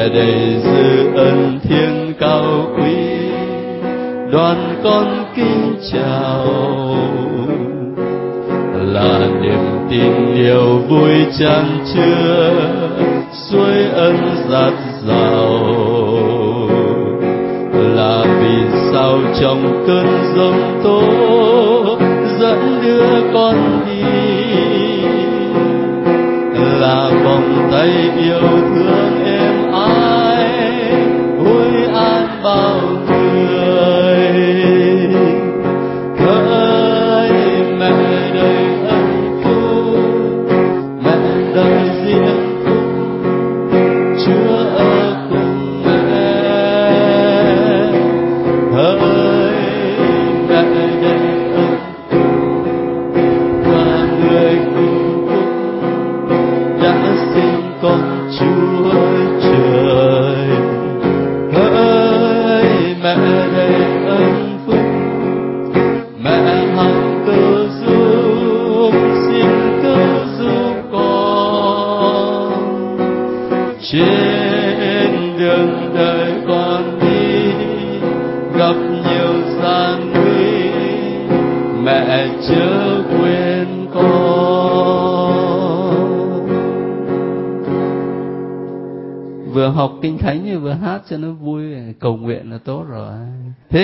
mẹ 0.00 0.08
đầy 0.08 0.60
dư 0.64 1.14
ân 1.14 1.60
thiên 1.62 2.14
cao 2.20 2.66
quý, 2.76 2.96
đoàn 4.32 4.80
con 4.84 5.24
kính 5.36 5.74
chào. 5.92 6.46
Là 8.74 9.18
niềm 9.42 9.88
tin 9.90 10.34
điều 10.34 10.78
vui 10.88 11.10
chan 11.38 11.64
chứa 11.94 12.52
suối 13.32 13.84
ân 13.94 14.16
dạt 14.50 14.72
rào. 15.08 15.58
Là 17.94 18.24
vì 18.40 18.78
sao 18.92 19.18
trong 19.40 19.84
cơn 19.86 20.06
giông 20.36 20.80
tố, 20.84 21.02
dẫn 22.38 22.80
đưa 22.82 23.32
con 23.34 23.54
đi. 23.86 24.02
Là 26.80 27.10
vòng 27.24 27.68
tay 27.72 27.90
yêu 28.16 28.69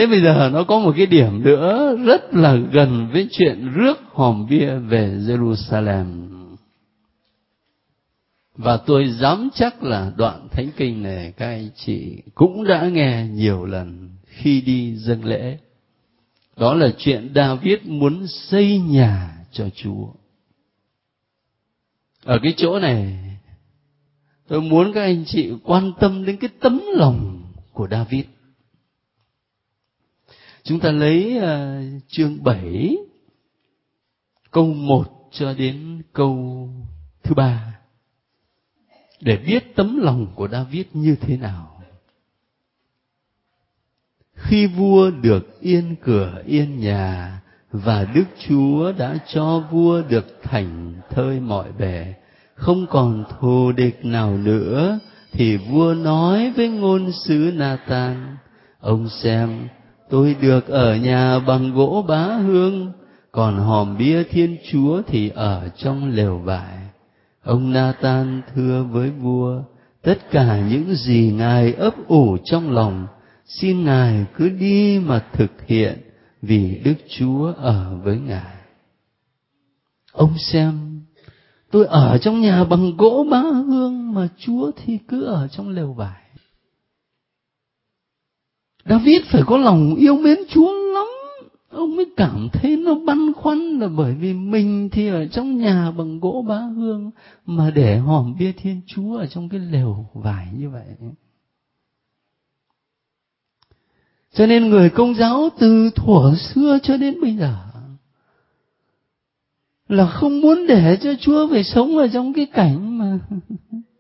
thế 0.07 0.11
bây 0.11 0.21
giờ 0.21 0.51
nó 0.53 0.65
có 0.65 0.79
một 0.79 0.93
cái 0.97 1.07
điểm 1.07 1.43
nữa 1.43 1.97
rất 2.05 2.35
là 2.35 2.57
gần 2.57 3.09
với 3.13 3.29
chuyện 3.31 3.73
rước 3.75 3.99
hòm 4.13 4.47
bia 4.51 4.75
về 4.75 5.15
Jerusalem 5.27 6.27
và 8.57 8.77
tôi 8.77 9.09
dám 9.09 9.49
chắc 9.55 9.83
là 9.83 10.13
đoạn 10.17 10.49
thánh 10.49 10.69
kinh 10.77 11.03
này 11.03 11.33
các 11.37 11.47
anh 11.47 11.69
chị 11.77 12.23
cũng 12.35 12.65
đã 12.65 12.89
nghe 12.89 13.27
nhiều 13.31 13.65
lần 13.65 14.11
khi 14.27 14.61
đi 14.61 14.97
dâng 14.97 15.25
lễ 15.25 15.59
đó 16.57 16.75
là 16.75 16.93
chuyện 16.99 17.33
David 17.35 17.79
muốn 17.85 18.27
xây 18.27 18.79
nhà 18.79 19.37
cho 19.53 19.69
Chúa. 19.75 20.07
Ở 22.25 22.39
cái 22.43 22.55
chỗ 22.57 22.79
này, 22.79 23.19
tôi 24.49 24.61
muốn 24.61 24.93
các 24.93 25.01
anh 25.01 25.25
chị 25.27 25.53
quan 25.65 25.93
tâm 26.01 26.25
đến 26.25 26.37
cái 26.37 26.51
tấm 26.61 26.83
lòng 26.95 27.43
của 27.73 27.89
David. 27.91 28.25
Chúng 30.69 30.81
ta 30.81 30.91
lấy 30.91 31.39
uh, 31.39 32.03
chương 32.09 32.45
7, 32.45 32.97
câu 34.51 34.67
1 34.67 35.29
cho 35.33 35.55
đến 35.55 36.03
câu 36.13 36.69
thứ 37.23 37.35
ba 37.35 37.79
để 39.21 39.37
biết 39.37 39.77
tấm 39.77 39.99
lòng 40.03 40.27
của 40.35 40.49
David 40.49 40.87
như 40.93 41.17
thế 41.21 41.37
nào. 41.37 41.83
Khi 44.35 44.67
vua 44.67 45.11
được 45.11 45.61
yên 45.61 45.97
cửa 46.03 46.43
yên 46.47 46.81
nhà 46.81 47.41
và 47.71 48.05
đức 48.15 48.25
chúa 48.49 48.93
đã 48.93 49.19
cho 49.35 49.69
vua 49.71 50.03
được 50.03 50.41
thành 50.43 50.95
thơi 51.11 51.41
mọi 51.41 51.73
bề 51.79 52.15
không 52.55 52.87
còn 52.91 53.25
thù 53.41 53.73
địch 53.73 54.05
nào 54.05 54.39
nữa 54.39 54.99
thì 55.33 55.57
vua 55.57 55.95
nói 55.95 56.53
với 56.57 56.69
ngôn 56.69 57.13
sứ 57.13 57.53
Nathan 57.55 58.37
ông 58.81 59.09
xem 59.09 59.69
tôi 60.11 60.37
được 60.41 60.69
ở 60.69 60.97
nhà 60.97 61.39
bằng 61.39 61.75
gỗ 61.75 62.05
bá 62.09 62.25
hương, 62.25 62.93
còn 63.33 63.57
hòm 63.57 63.99
bia 63.99 64.25
thiên 64.25 64.57
chúa 64.73 65.03
thì 65.07 65.29
ở 65.29 65.69
trong 65.77 66.09
lều 66.09 66.39
vải. 66.39 66.79
Ông 67.45 67.73
natan 67.73 68.43
thưa 68.55 68.85
với 68.91 69.11
vua, 69.11 69.63
tất 70.03 70.31
cả 70.31 70.61
những 70.71 70.95
gì 70.95 71.33
ngài 71.37 71.73
ấp 71.73 71.95
ủ 72.09 72.37
trong 72.45 72.71
lòng, 72.71 73.07
xin 73.45 73.85
ngài 73.85 74.27
cứ 74.37 74.49
đi 74.49 74.99
mà 74.99 75.25
thực 75.33 75.67
hiện, 75.67 75.99
vì 76.43 76.81
đức 76.85 76.95
chúa 77.19 77.53
ở 77.57 77.99
với 78.05 78.19
ngài. 78.19 78.57
Ông 80.13 80.39
xem, 80.39 81.01
tôi 81.71 81.87
ở 81.87 82.19
trong 82.19 82.41
nhà 82.41 82.65
bằng 82.65 82.97
gỗ 82.97 83.27
bá 83.31 83.41
hương 83.41 84.15
mà 84.15 84.29
chúa 84.39 84.71
thì 84.77 84.99
cứ 85.09 85.25
ở 85.25 85.49
trong 85.49 85.69
lều 85.69 85.93
vải 85.93 86.26
david 88.89 89.23
phải 89.31 89.43
có 89.47 89.57
lòng 89.57 89.95
yêu 89.95 90.17
mến 90.17 90.39
chúa 90.49 90.73
lắm 90.95 91.07
ông 91.71 91.97
mới 91.97 92.07
cảm 92.17 92.49
thấy 92.53 92.77
nó 92.77 92.95
băn 92.95 93.33
khoăn 93.33 93.59
là 93.59 93.89
bởi 93.89 94.15
vì 94.15 94.33
mình 94.35 94.89
thì 94.93 95.09
ở 95.09 95.27
trong 95.27 95.59
nhà 95.59 95.91
bằng 95.91 96.21
gỗ 96.21 96.45
bá 96.49 96.59
hương 96.59 97.11
mà 97.47 97.71
để 97.71 97.99
hòm 97.99 98.35
bia 98.39 98.53
thiên 98.53 98.81
chúa 98.87 99.17
ở 99.17 99.27
trong 99.27 99.49
cái 99.49 99.61
lều 99.61 100.07
vải 100.15 100.49
như 100.57 100.71
vậy 100.71 100.85
cho 104.33 104.47
nên 104.47 104.71
người 104.71 104.91
công 104.91 105.15
giáo 105.15 105.49
từ 105.59 105.91
thuở 105.91 106.35
xưa 106.37 106.79
cho 106.83 106.97
đến 106.97 107.21
bây 107.21 107.37
giờ 107.37 107.67
là 109.89 110.07
không 110.07 110.41
muốn 110.41 110.67
để 110.67 110.99
cho 111.03 111.11
Chúa 111.21 111.49
phải 111.51 111.65
sống 111.65 111.99
ở 111.99 112.09
trong 112.09 112.33
cái 112.33 112.47
cảnh 112.47 112.99
mà 112.99 113.19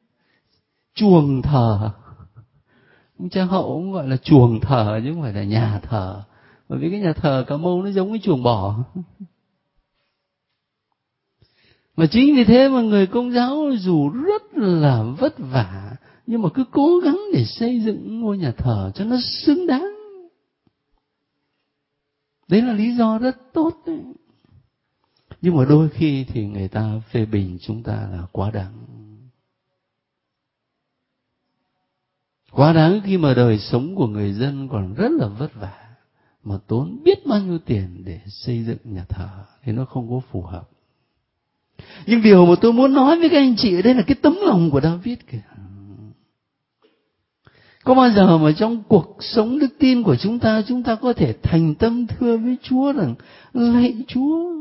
chuồng 0.94 1.42
thờ. 1.42 1.90
Ông 3.18 3.28
cha 3.28 3.44
hậu 3.44 3.68
cũng 3.68 3.92
gọi 3.92 4.08
là 4.08 4.16
chuồng 4.16 4.60
thờ 4.60 5.00
chứ 5.04 5.12
không 5.12 5.22
phải 5.22 5.32
là 5.32 5.44
nhà 5.44 5.80
thờ. 5.82 6.22
Bởi 6.68 6.78
vì 6.78 6.90
cái 6.90 7.00
nhà 7.00 7.12
thờ 7.12 7.44
cà 7.48 7.56
mâu 7.56 7.82
nó 7.82 7.90
giống 7.90 8.08
cái 8.10 8.20
chuồng 8.22 8.42
bò. 8.42 8.84
Mà 11.96 12.06
chính 12.10 12.36
vì 12.36 12.44
thế 12.44 12.68
mà 12.68 12.80
người 12.80 13.06
công 13.06 13.32
giáo 13.32 13.56
dù 13.78 14.08
rất 14.08 14.42
là 14.54 15.02
vất 15.02 15.34
vả, 15.38 15.96
nhưng 16.26 16.42
mà 16.42 16.48
cứ 16.54 16.64
cố 16.70 16.98
gắng 17.04 17.20
để 17.32 17.44
xây 17.44 17.80
dựng 17.80 18.20
ngôi 18.20 18.38
nhà 18.38 18.52
thờ 18.52 18.92
cho 18.94 19.04
nó 19.04 19.16
xứng 19.46 19.66
đáng 19.66 19.96
đấy 22.48 22.62
là 22.62 22.72
lý 22.72 22.96
do 22.96 23.18
rất 23.18 23.36
tốt 23.52 23.82
đấy 23.86 24.00
nhưng 25.40 25.56
mà 25.56 25.64
đôi 25.64 25.88
khi 25.88 26.24
thì 26.24 26.46
người 26.46 26.68
ta 26.68 27.00
phê 27.10 27.26
bình 27.26 27.58
chúng 27.60 27.82
ta 27.82 28.08
là 28.12 28.22
quá 28.32 28.50
đáng 28.50 28.72
quá 32.56 32.72
đáng 32.72 33.00
khi 33.04 33.16
mà 33.16 33.34
đời 33.34 33.58
sống 33.58 33.94
của 33.94 34.06
người 34.06 34.32
dân 34.32 34.68
còn 34.68 34.94
rất 34.94 35.12
là 35.12 35.26
vất 35.26 35.54
vả, 35.54 35.78
mà 36.44 36.54
tốn 36.66 36.98
biết 37.04 37.26
bao 37.26 37.40
nhiêu 37.40 37.58
tiền 37.58 38.02
để 38.04 38.20
xây 38.26 38.64
dựng 38.64 38.78
nhà 38.84 39.04
thờ 39.08 39.28
thì 39.64 39.72
nó 39.72 39.84
không 39.84 40.10
có 40.10 40.20
phù 40.30 40.42
hợp 40.42 40.68
nhưng 42.06 42.22
điều 42.22 42.46
mà 42.46 42.54
tôi 42.60 42.72
muốn 42.72 42.94
nói 42.94 43.18
với 43.18 43.28
các 43.28 43.38
anh 43.38 43.54
chị 43.58 43.74
ở 43.74 43.82
đây 43.82 43.94
là 43.94 44.02
cái 44.02 44.14
tấm 44.22 44.38
lòng 44.42 44.70
của 44.70 44.80
David 44.80 45.18
kìa 45.30 45.42
có 47.86 47.94
bao 47.94 48.10
giờ 48.10 48.38
mà 48.38 48.52
trong 48.52 48.82
cuộc 48.88 49.16
sống 49.20 49.58
đức 49.58 49.68
tin 49.78 50.02
của 50.02 50.16
chúng 50.16 50.38
ta 50.38 50.62
chúng 50.68 50.82
ta 50.82 50.94
có 50.94 51.12
thể 51.12 51.34
thành 51.42 51.74
tâm 51.74 52.06
thưa 52.06 52.36
với 52.36 52.56
Chúa 52.62 52.92
rằng, 52.92 53.14
lạy 53.52 53.94
Chúa, 54.08 54.52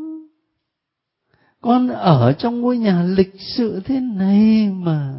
con 1.61 1.87
ở 1.87 2.33
trong 2.33 2.61
ngôi 2.61 2.77
nhà 2.77 3.03
lịch 3.03 3.35
sự 3.39 3.81
thế 3.85 3.99
này 3.99 4.69
mà 4.69 5.13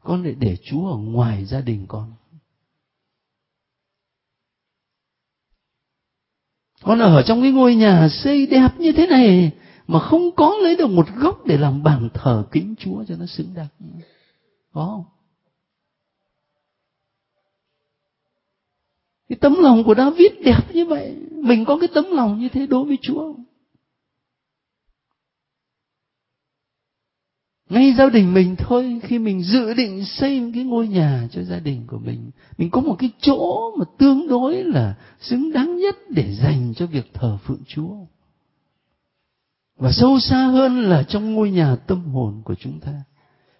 con 0.00 0.24
lại 0.24 0.34
để 0.38 0.56
Chúa 0.70 0.90
ở 0.90 0.96
ngoài 0.96 1.44
gia 1.44 1.60
đình 1.60 1.84
con. 1.88 2.12
Con 6.82 6.98
ở 6.98 7.22
trong 7.22 7.42
cái 7.42 7.50
ngôi 7.50 7.74
nhà 7.74 8.08
xây 8.08 8.46
đẹp 8.46 8.68
như 8.78 8.92
thế 8.92 9.06
này 9.06 9.50
mà 9.86 9.98
không 9.98 10.30
có 10.30 10.56
lấy 10.62 10.76
được 10.76 10.90
một 10.90 11.06
góc 11.16 11.46
để 11.46 11.58
làm 11.58 11.82
bàn 11.82 12.08
thờ 12.14 12.44
kính 12.52 12.74
Chúa 12.78 13.04
cho 13.08 13.14
nó 13.18 13.26
xứng 13.26 13.48
đáng. 13.54 13.68
Có 14.72 14.86
không? 14.86 15.04
cái 19.28 19.38
tấm 19.40 19.56
lòng 19.60 19.84
của 19.84 19.94
David 19.94 20.32
đẹp 20.44 20.74
như 20.74 20.86
vậy 20.86 21.14
mình 21.30 21.64
có 21.64 21.78
cái 21.78 21.88
tấm 21.94 22.04
lòng 22.10 22.38
như 22.38 22.48
thế 22.48 22.66
đối 22.66 22.84
với 22.84 22.98
Chúa 23.02 23.18
không 23.18 23.44
ngay 27.68 27.94
gia 27.98 28.08
đình 28.08 28.34
mình 28.34 28.56
thôi, 28.56 29.00
khi 29.02 29.18
mình 29.18 29.42
dự 29.42 29.74
định 29.74 30.04
xây 30.04 30.50
cái 30.54 30.64
ngôi 30.64 30.88
nhà 30.88 31.28
cho 31.32 31.42
gia 31.42 31.58
đình 31.58 31.86
của 31.86 31.98
mình 31.98 32.30
mình 32.58 32.70
có 32.70 32.80
một 32.80 32.96
cái 32.98 33.10
chỗ 33.20 33.70
mà 33.78 33.84
tương 33.98 34.28
đối 34.28 34.64
là 34.64 34.94
xứng 35.20 35.52
đáng 35.52 35.76
nhất 35.76 35.96
để 36.10 36.34
dành 36.34 36.74
cho 36.76 36.86
việc 36.86 37.14
thờ 37.14 37.38
phượng 37.44 37.62
chúa. 37.66 37.96
Và 39.76 39.92
sâu 39.92 40.20
xa 40.20 40.46
hơn 40.46 40.80
là 40.80 41.02
trong 41.02 41.34
ngôi 41.34 41.50
nhà 41.50 41.76
tâm 41.76 42.04
hồn 42.04 42.42
của 42.44 42.54
chúng 42.54 42.80
ta, 42.80 43.02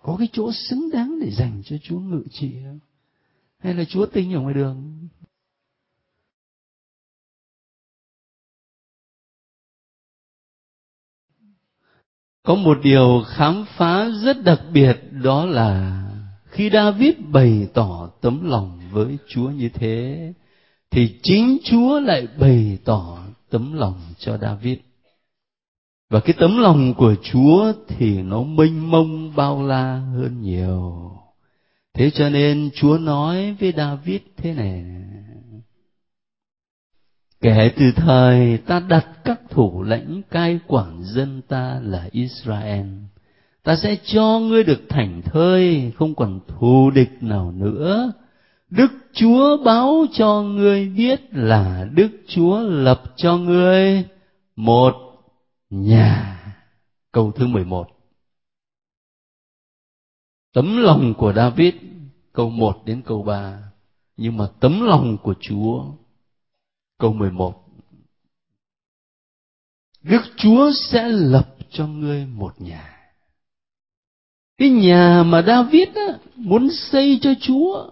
có 0.03 0.17
cái 0.19 0.29
chỗ 0.33 0.53
xứng 0.53 0.91
đáng 0.93 1.19
để 1.21 1.31
dành 1.31 1.63
cho 1.65 1.77
chúa 1.83 1.99
ngự 1.99 2.23
trị 2.31 2.53
hay 3.59 3.75
là 3.75 3.85
chúa 3.85 4.07
tinh 4.07 4.33
ở 4.35 4.41
ngoài 4.41 4.55
đường? 4.55 5.09
Có 12.49 12.55
một 12.55 12.79
điều 12.83 13.23
khám 13.27 13.65
phá 13.77 14.09
rất 14.25 14.45
đặc 14.45 14.61
biệt, 14.73 14.97
đó 15.23 15.47
là 15.47 16.03
khi 16.45 16.71
David 16.71 17.15
bày 17.33 17.69
tỏ 17.75 18.11
tấm 18.21 18.51
lòng 18.51 18.81
với 18.93 19.17
Chúa 19.29 19.51
như 19.51 19.69
thế, 19.69 20.33
thì 20.91 21.19
chính 21.23 21.59
Chúa 21.65 22.01
lại 22.01 22.27
bày 22.41 22.79
tỏ 22.85 23.19
tấm 23.51 23.73
lòng 23.73 24.01
cho 24.19 24.39
David. 24.39 24.79
Và 26.11 26.21
cái 26.21 26.35
tấm 26.39 26.59
lòng 26.59 26.95
của 26.95 27.15
Chúa 27.33 27.73
thì 27.89 28.23
nó 28.23 28.43
mênh 28.43 28.91
mông 28.91 29.37
bao 29.37 29.67
la 29.67 30.03
hơn 30.15 30.43
nhiều. 30.43 31.11
Thế 31.95 32.11
cho 32.11 32.29
nên 32.29 32.71
Chúa 32.75 32.99
nói 32.99 33.57
với 33.61 33.73
David 33.77 34.21
thế 34.37 34.55
này 34.55 34.85
Kể 37.41 37.73
từ 37.77 37.93
thời 37.97 38.59
ta 38.59 38.81
đặt 38.81 39.07
các 39.25 39.41
thủ 39.51 39.83
lãnh 39.83 40.23
cai 40.31 40.61
quản 40.67 41.03
dân 41.03 41.43
ta 41.49 41.81
là 41.83 42.09
Israel, 42.13 42.87
ta 43.63 43.77
sẽ 43.77 43.97
cho 44.05 44.39
ngươi 44.39 44.65
được 44.65 44.81
thành 44.89 45.23
thơi 45.25 45.93
không 45.97 46.15
còn 46.15 46.41
thù 46.49 46.91
địch 46.95 47.11
nào 47.21 47.53
nữa. 47.53 48.13
Đức 48.71 48.89
chúa 49.13 49.57
báo 49.65 50.07
cho 50.13 50.43
ngươi 50.43 50.89
biết 50.89 51.21
là 51.33 51.87
đức 51.93 52.09
chúa 52.29 52.61
lập 52.61 53.03
cho 53.17 53.37
ngươi 53.37 54.05
một 54.57 54.95
nhà. 55.71 56.41
Câu 57.13 57.33
thứ 57.33 57.47
mười 57.47 57.65
một. 57.65 57.87
Tấm 60.55 60.83
lòng 60.83 61.15
của 61.15 61.33
david 61.33 61.75
câu 62.33 62.51
một 62.51 62.83
đến 62.85 63.03
câu 63.03 63.23
ba. 63.23 63.59
Nhưng 64.17 64.37
mà 64.37 64.47
tấm 64.61 64.87
lòng 64.87 65.17
của 65.23 65.35
chúa 65.41 65.85
câu 66.99 67.13
mười 67.13 67.31
một 67.31 67.65
đức 70.03 70.23
chúa 70.37 70.73
sẽ 70.73 71.09
lập 71.09 71.57
cho 71.71 71.87
ngươi 71.87 72.27
một 72.27 72.61
nhà 72.61 72.99
cái 74.59 74.69
nhà 74.69 75.23
mà 75.27 75.43
David 75.43 75.89
á, 75.95 76.19
muốn 76.37 76.69
xây 76.71 77.19
cho 77.23 77.31
Chúa 77.41 77.91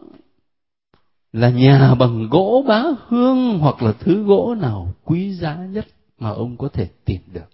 là 1.32 1.50
nhà 1.50 1.94
bằng 1.94 2.28
gỗ 2.30 2.64
bá 2.68 2.82
hương 3.06 3.58
hoặc 3.58 3.82
là 3.82 3.92
thứ 4.00 4.22
gỗ 4.24 4.54
nào 4.54 4.94
quý 5.04 5.34
giá 5.34 5.56
nhất 5.56 5.86
mà 6.18 6.30
ông 6.30 6.56
có 6.56 6.68
thể 6.68 6.88
tìm 7.04 7.20
được. 7.32 7.50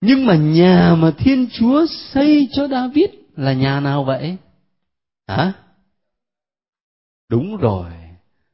Nhưng 0.00 0.26
mà 0.26 0.36
nhà 0.36 0.94
mà 0.98 1.12
Thiên 1.18 1.48
Chúa 1.52 1.86
xây 1.86 2.48
cho 2.52 2.68
David 2.68 3.10
là 3.36 3.52
nhà 3.52 3.80
nào 3.80 4.04
vậy? 4.04 4.36
Hả? 5.26 5.52
Đúng 7.28 7.56
rồi. 7.56 8.03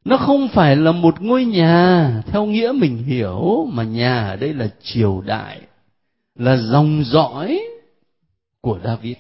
Nó 0.05 0.17
không 0.17 0.49
phải 0.49 0.77
là 0.77 0.93
một 0.93 1.23
ngôi 1.23 1.45
nhà 1.45 2.23
theo 2.27 2.47
nghĩa 2.47 2.73
mình 2.75 2.97
hiểu 3.05 3.69
mà 3.73 3.85
nhà 3.85 4.29
ở 4.29 4.37
đây 4.37 4.55
là 4.55 4.71
triều 4.83 5.21
đại, 5.21 5.61
là 6.35 6.57
dòng 6.57 7.05
dõi 7.05 7.61
của 8.61 8.79
David. 8.85 9.17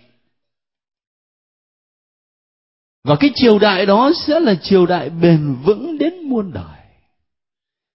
Và 3.05 3.17
cái 3.21 3.31
triều 3.35 3.59
đại 3.59 3.87
đó 3.87 4.11
sẽ 4.27 4.41
là 4.41 4.55
triều 4.63 4.87
đại 4.87 5.11
bền 5.11 5.57
vững 5.65 5.99
đến 5.99 6.23
muôn 6.23 6.53
đời. 6.53 6.81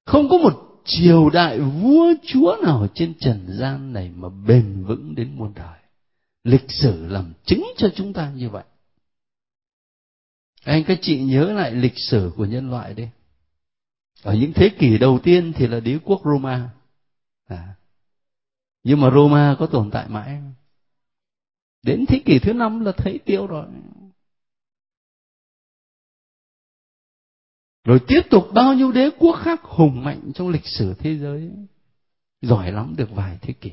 Không 0.05 0.29
có 0.29 0.37
một 0.37 0.81
triều 0.85 1.29
đại 1.29 1.59
vua 1.59 2.13
chúa 2.27 2.57
nào 2.63 2.87
trên 2.93 3.13
trần 3.19 3.45
gian 3.47 3.93
này 3.93 4.11
mà 4.15 4.29
bền 4.47 4.83
vững 4.83 5.15
đến 5.15 5.31
muôn 5.35 5.53
đời. 5.55 5.79
Lịch 6.43 6.65
sử 6.67 7.07
làm 7.07 7.33
chứng 7.45 7.65
cho 7.77 7.89
chúng 7.95 8.13
ta 8.13 8.31
như 8.35 8.49
vậy. 8.49 8.63
Anh 10.65 10.83
các 10.83 10.99
chị 11.01 11.23
nhớ 11.23 11.53
lại 11.53 11.71
lịch 11.71 11.93
sử 11.97 12.31
của 12.35 12.45
nhân 12.45 12.69
loại 12.69 12.93
đi. 12.93 13.07
Ở 14.23 14.33
những 14.33 14.53
thế 14.53 14.69
kỷ 14.79 14.97
đầu 14.97 15.19
tiên 15.23 15.53
thì 15.55 15.67
là 15.67 15.79
đế 15.79 15.97
quốc 16.03 16.21
Roma. 16.25 16.69
À. 17.47 17.75
Nhưng 18.83 19.01
mà 19.01 19.09
Roma 19.11 19.55
có 19.59 19.65
tồn 19.65 19.91
tại 19.91 20.09
mãi 20.09 20.37
không? 20.41 20.53
Đến 21.83 22.05
thế 22.05 22.21
kỷ 22.25 22.39
thứ 22.39 22.53
năm 22.53 22.85
là 22.85 22.91
thấy 22.91 23.19
tiêu 23.25 23.47
rồi. 23.47 23.65
Rồi 27.83 27.99
tiếp 28.07 28.21
tục 28.29 28.47
bao 28.53 28.73
nhiêu 28.73 28.91
đế 28.91 29.09
quốc 29.19 29.35
khác 29.35 29.61
hùng 29.63 30.03
mạnh 30.03 30.31
trong 30.35 30.49
lịch 30.49 30.65
sử 30.65 30.93
thế 30.93 31.17
giới. 31.17 31.51
Giỏi 32.41 32.71
lắm 32.71 32.93
được 32.97 33.11
vài 33.11 33.37
thế 33.41 33.53
kỷ. 33.53 33.71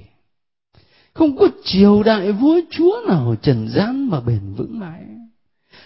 Không 1.15 1.37
có 1.37 1.47
triều 1.65 2.03
đại 2.03 2.33
vua 2.33 2.61
chúa 2.71 3.01
nào 3.09 3.37
trần 3.43 3.69
gian 3.69 4.09
mà 4.11 4.21
bền 4.21 4.55
vững 4.55 4.79
mãi. 4.79 5.12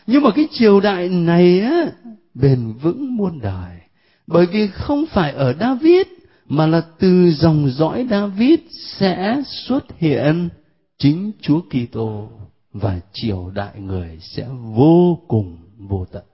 Nhưng 0.07 0.23
mà 0.23 0.31
cái 0.31 0.49
triều 0.51 0.81
đại 0.81 1.09
này 1.09 1.61
á, 1.61 1.93
bền 2.35 2.73
vững 2.73 3.17
muôn 3.17 3.41
đời. 3.41 3.81
Bởi 4.27 4.47
vì 4.47 4.69
không 4.69 5.07
phải 5.07 5.33
ở 5.33 5.55
David, 5.61 6.07
mà 6.49 6.67
là 6.67 6.83
từ 6.99 7.31
dòng 7.31 7.71
dõi 7.71 8.07
David 8.11 8.59
sẽ 8.71 9.43
xuất 9.47 9.99
hiện 9.99 10.49
chính 10.99 11.33
Chúa 11.41 11.61
Kitô 11.61 12.29
và 12.73 13.01
triều 13.13 13.51
đại 13.51 13.81
người 13.81 14.19
sẽ 14.21 14.49
vô 14.75 15.19
cùng 15.29 15.59
vô 15.79 16.07
tận. 16.13 16.25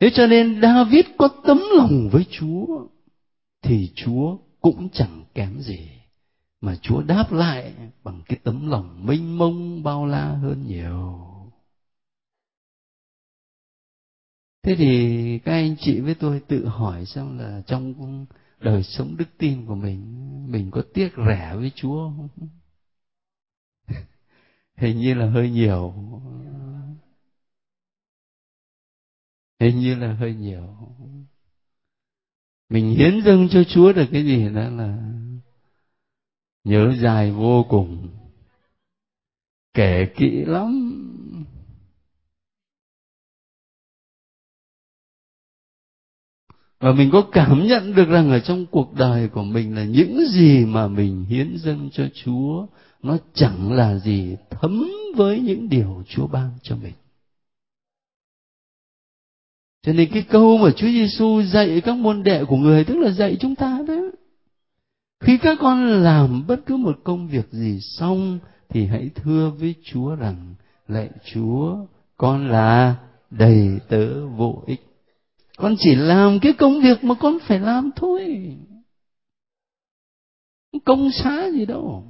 Thế 0.00 0.10
cho 0.14 0.26
nên 0.26 0.60
David 0.62 1.04
có 1.18 1.28
tấm 1.28 1.62
lòng 1.76 2.08
với 2.12 2.24
Chúa 2.30 2.66
thì 3.62 3.90
Chúa 3.94 4.36
cũng 4.60 4.88
chẳng 4.92 5.24
kém 5.34 5.60
gì 5.60 5.88
mà 6.60 6.76
Chúa 6.82 7.02
đáp 7.02 7.32
lại 7.32 7.74
bằng 8.04 8.22
cái 8.26 8.38
tấm 8.44 8.70
lòng 8.70 9.06
mênh 9.06 9.38
mông 9.38 9.82
bao 9.82 10.06
la 10.06 10.24
hơn 10.24 10.66
nhiều. 10.66 11.28
Thế 14.62 14.74
thì 14.78 15.38
các 15.44 15.52
anh 15.52 15.76
chị 15.80 16.00
với 16.00 16.14
tôi 16.14 16.40
tự 16.48 16.66
hỏi 16.66 17.06
xem 17.06 17.38
là 17.38 17.62
trong 17.66 18.26
đời 18.60 18.82
sống 18.82 19.16
đức 19.16 19.28
tin 19.38 19.66
của 19.66 19.74
mình 19.74 20.02
mình 20.52 20.70
có 20.70 20.82
tiếc 20.94 21.08
rẻ 21.26 21.56
với 21.56 21.72
chúa 21.74 22.10
không? 22.16 22.28
Hình 24.76 24.98
như 24.98 25.14
là 25.14 25.30
hơi 25.30 25.50
nhiều. 25.50 25.94
Hình 29.60 29.78
như 29.80 29.94
là 29.94 30.12
hơi 30.12 30.34
nhiều. 30.34 30.76
Mình 32.68 32.96
hiến 32.96 33.20
dâng 33.24 33.48
cho 33.48 33.64
chúa 33.64 33.92
được 33.92 34.06
cái 34.12 34.24
gì 34.24 34.48
đó 34.54 34.68
là 34.68 35.17
nhớ 36.68 36.94
dài 37.00 37.30
vô 37.30 37.66
cùng 37.68 38.08
kể 39.74 40.06
kỹ 40.16 40.30
lắm 40.46 40.94
và 46.80 46.92
mình 46.92 47.10
có 47.12 47.26
cảm 47.32 47.66
nhận 47.66 47.94
được 47.94 48.08
rằng 48.08 48.30
ở 48.30 48.40
trong 48.40 48.66
cuộc 48.66 48.94
đời 48.94 49.28
của 49.28 49.42
mình 49.42 49.74
là 49.74 49.84
những 49.84 50.20
gì 50.30 50.64
mà 50.64 50.88
mình 50.88 51.24
hiến 51.24 51.56
dâng 51.58 51.90
cho 51.92 52.04
Chúa, 52.14 52.66
nó 53.02 53.16
chẳng 53.34 53.72
là 53.72 53.98
gì 53.98 54.36
thấm 54.50 54.90
với 55.16 55.40
những 55.40 55.68
điều 55.68 56.02
Chúa 56.08 56.26
ban 56.26 56.50
cho 56.62 56.76
mình. 56.76 56.94
Cho 59.82 59.92
nên 59.92 60.10
cái 60.12 60.24
câu 60.30 60.58
mà 60.58 60.70
Chúa 60.76 60.86
Giêsu 60.86 61.42
dạy 61.42 61.80
các 61.84 61.96
môn 61.96 62.22
đệ 62.22 62.44
của 62.44 62.56
người, 62.56 62.84
tức 62.84 62.98
là 62.98 63.10
dạy 63.10 63.36
chúng 63.40 63.54
ta 63.54 63.80
đấy 63.86 64.10
khi 65.20 65.38
các 65.42 65.58
con 65.60 66.02
làm 66.02 66.46
bất 66.46 66.60
cứ 66.66 66.76
một 66.76 66.98
công 67.04 67.28
việc 67.28 67.52
gì 67.52 67.80
xong 67.80 68.38
thì 68.68 68.86
hãy 68.86 69.10
thưa 69.14 69.50
với 69.50 69.74
Chúa 69.84 70.14
rằng, 70.14 70.54
lạy 70.88 71.10
Chúa, 71.32 71.76
con 72.16 72.48
là 72.48 72.96
đầy 73.30 73.80
tớ 73.88 74.26
vô 74.26 74.62
ích. 74.66 74.80
Con 75.56 75.74
chỉ 75.78 75.94
làm 75.94 76.40
cái 76.40 76.52
công 76.52 76.80
việc 76.82 77.04
mà 77.04 77.14
con 77.14 77.38
phải 77.42 77.60
làm 77.60 77.90
thôi. 77.96 78.56
Công 80.84 81.10
xá 81.12 81.50
gì 81.50 81.66
đâu. 81.66 82.04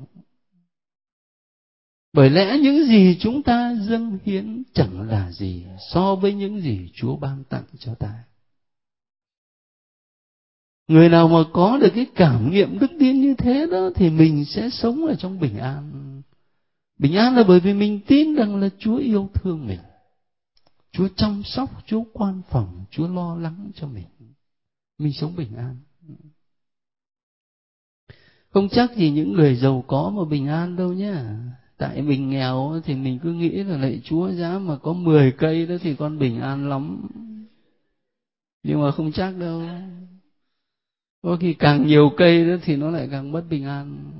Bởi 2.12 2.30
lẽ 2.30 2.58
những 2.58 2.86
gì 2.86 3.18
chúng 3.20 3.42
ta 3.42 3.74
dâng 3.88 4.18
hiến 4.24 4.62
chẳng 4.74 5.08
là 5.08 5.30
gì 5.32 5.64
so 5.92 6.14
với 6.14 6.34
những 6.34 6.60
gì 6.60 6.90
chúa 6.94 7.16
ban 7.16 7.44
tặng 7.44 7.64
cho 7.78 7.94
ta 7.94 8.24
người 10.88 11.08
nào 11.08 11.28
mà 11.28 11.38
có 11.52 11.78
được 11.78 11.90
cái 11.94 12.06
cảm 12.14 12.50
nghiệm 12.50 12.78
đức 12.78 12.90
tin 12.98 13.20
như 13.20 13.34
thế 13.34 13.66
đó 13.70 13.90
thì 13.94 14.10
mình 14.10 14.44
sẽ 14.44 14.70
sống 14.70 15.06
ở 15.06 15.14
trong 15.14 15.40
bình 15.40 15.58
an 15.58 15.92
bình 16.98 17.14
an 17.14 17.36
là 17.36 17.44
bởi 17.48 17.60
vì 17.60 17.74
mình 17.74 18.00
tin 18.06 18.34
rằng 18.34 18.56
là 18.56 18.68
chúa 18.78 18.96
yêu 18.96 19.28
thương 19.34 19.66
mình 19.66 19.78
Chúa 20.92 21.08
chăm 21.16 21.42
sóc, 21.44 21.70
Chúa 21.86 22.02
quan 22.12 22.42
phòng, 22.50 22.84
Chúa 22.90 23.08
lo 23.08 23.36
lắng 23.36 23.70
cho 23.74 23.86
mình. 23.86 24.06
Mình 24.98 25.12
sống 25.12 25.36
bình 25.36 25.56
an. 25.56 25.76
Không 28.50 28.68
chắc 28.68 28.96
gì 28.96 29.10
những 29.10 29.32
người 29.32 29.56
giàu 29.56 29.84
có 29.86 30.12
mà 30.16 30.24
bình 30.24 30.46
an 30.46 30.76
đâu 30.76 30.92
nhá. 30.92 31.36
Tại 31.76 32.02
mình 32.02 32.30
nghèo 32.30 32.80
thì 32.84 32.94
mình 32.94 33.18
cứ 33.22 33.32
nghĩ 33.32 33.48
là 33.48 33.76
lạy 33.76 34.00
Chúa 34.04 34.30
giá 34.30 34.58
mà 34.58 34.78
có 34.82 34.92
10 34.92 35.32
cây 35.32 35.66
đó 35.66 35.74
thì 35.80 35.94
con 35.94 36.18
bình 36.18 36.40
an 36.40 36.68
lắm. 36.68 37.08
Nhưng 38.62 38.82
mà 38.82 38.90
không 38.90 39.12
chắc 39.12 39.36
đâu. 39.36 39.62
Có 41.22 41.36
khi 41.40 41.54
càng 41.54 41.86
nhiều 41.86 42.10
cây 42.16 42.44
đó 42.44 42.56
thì 42.62 42.76
nó 42.76 42.90
lại 42.90 43.08
càng 43.10 43.32
bất 43.32 43.44
bình 43.48 43.64
an. 43.64 44.12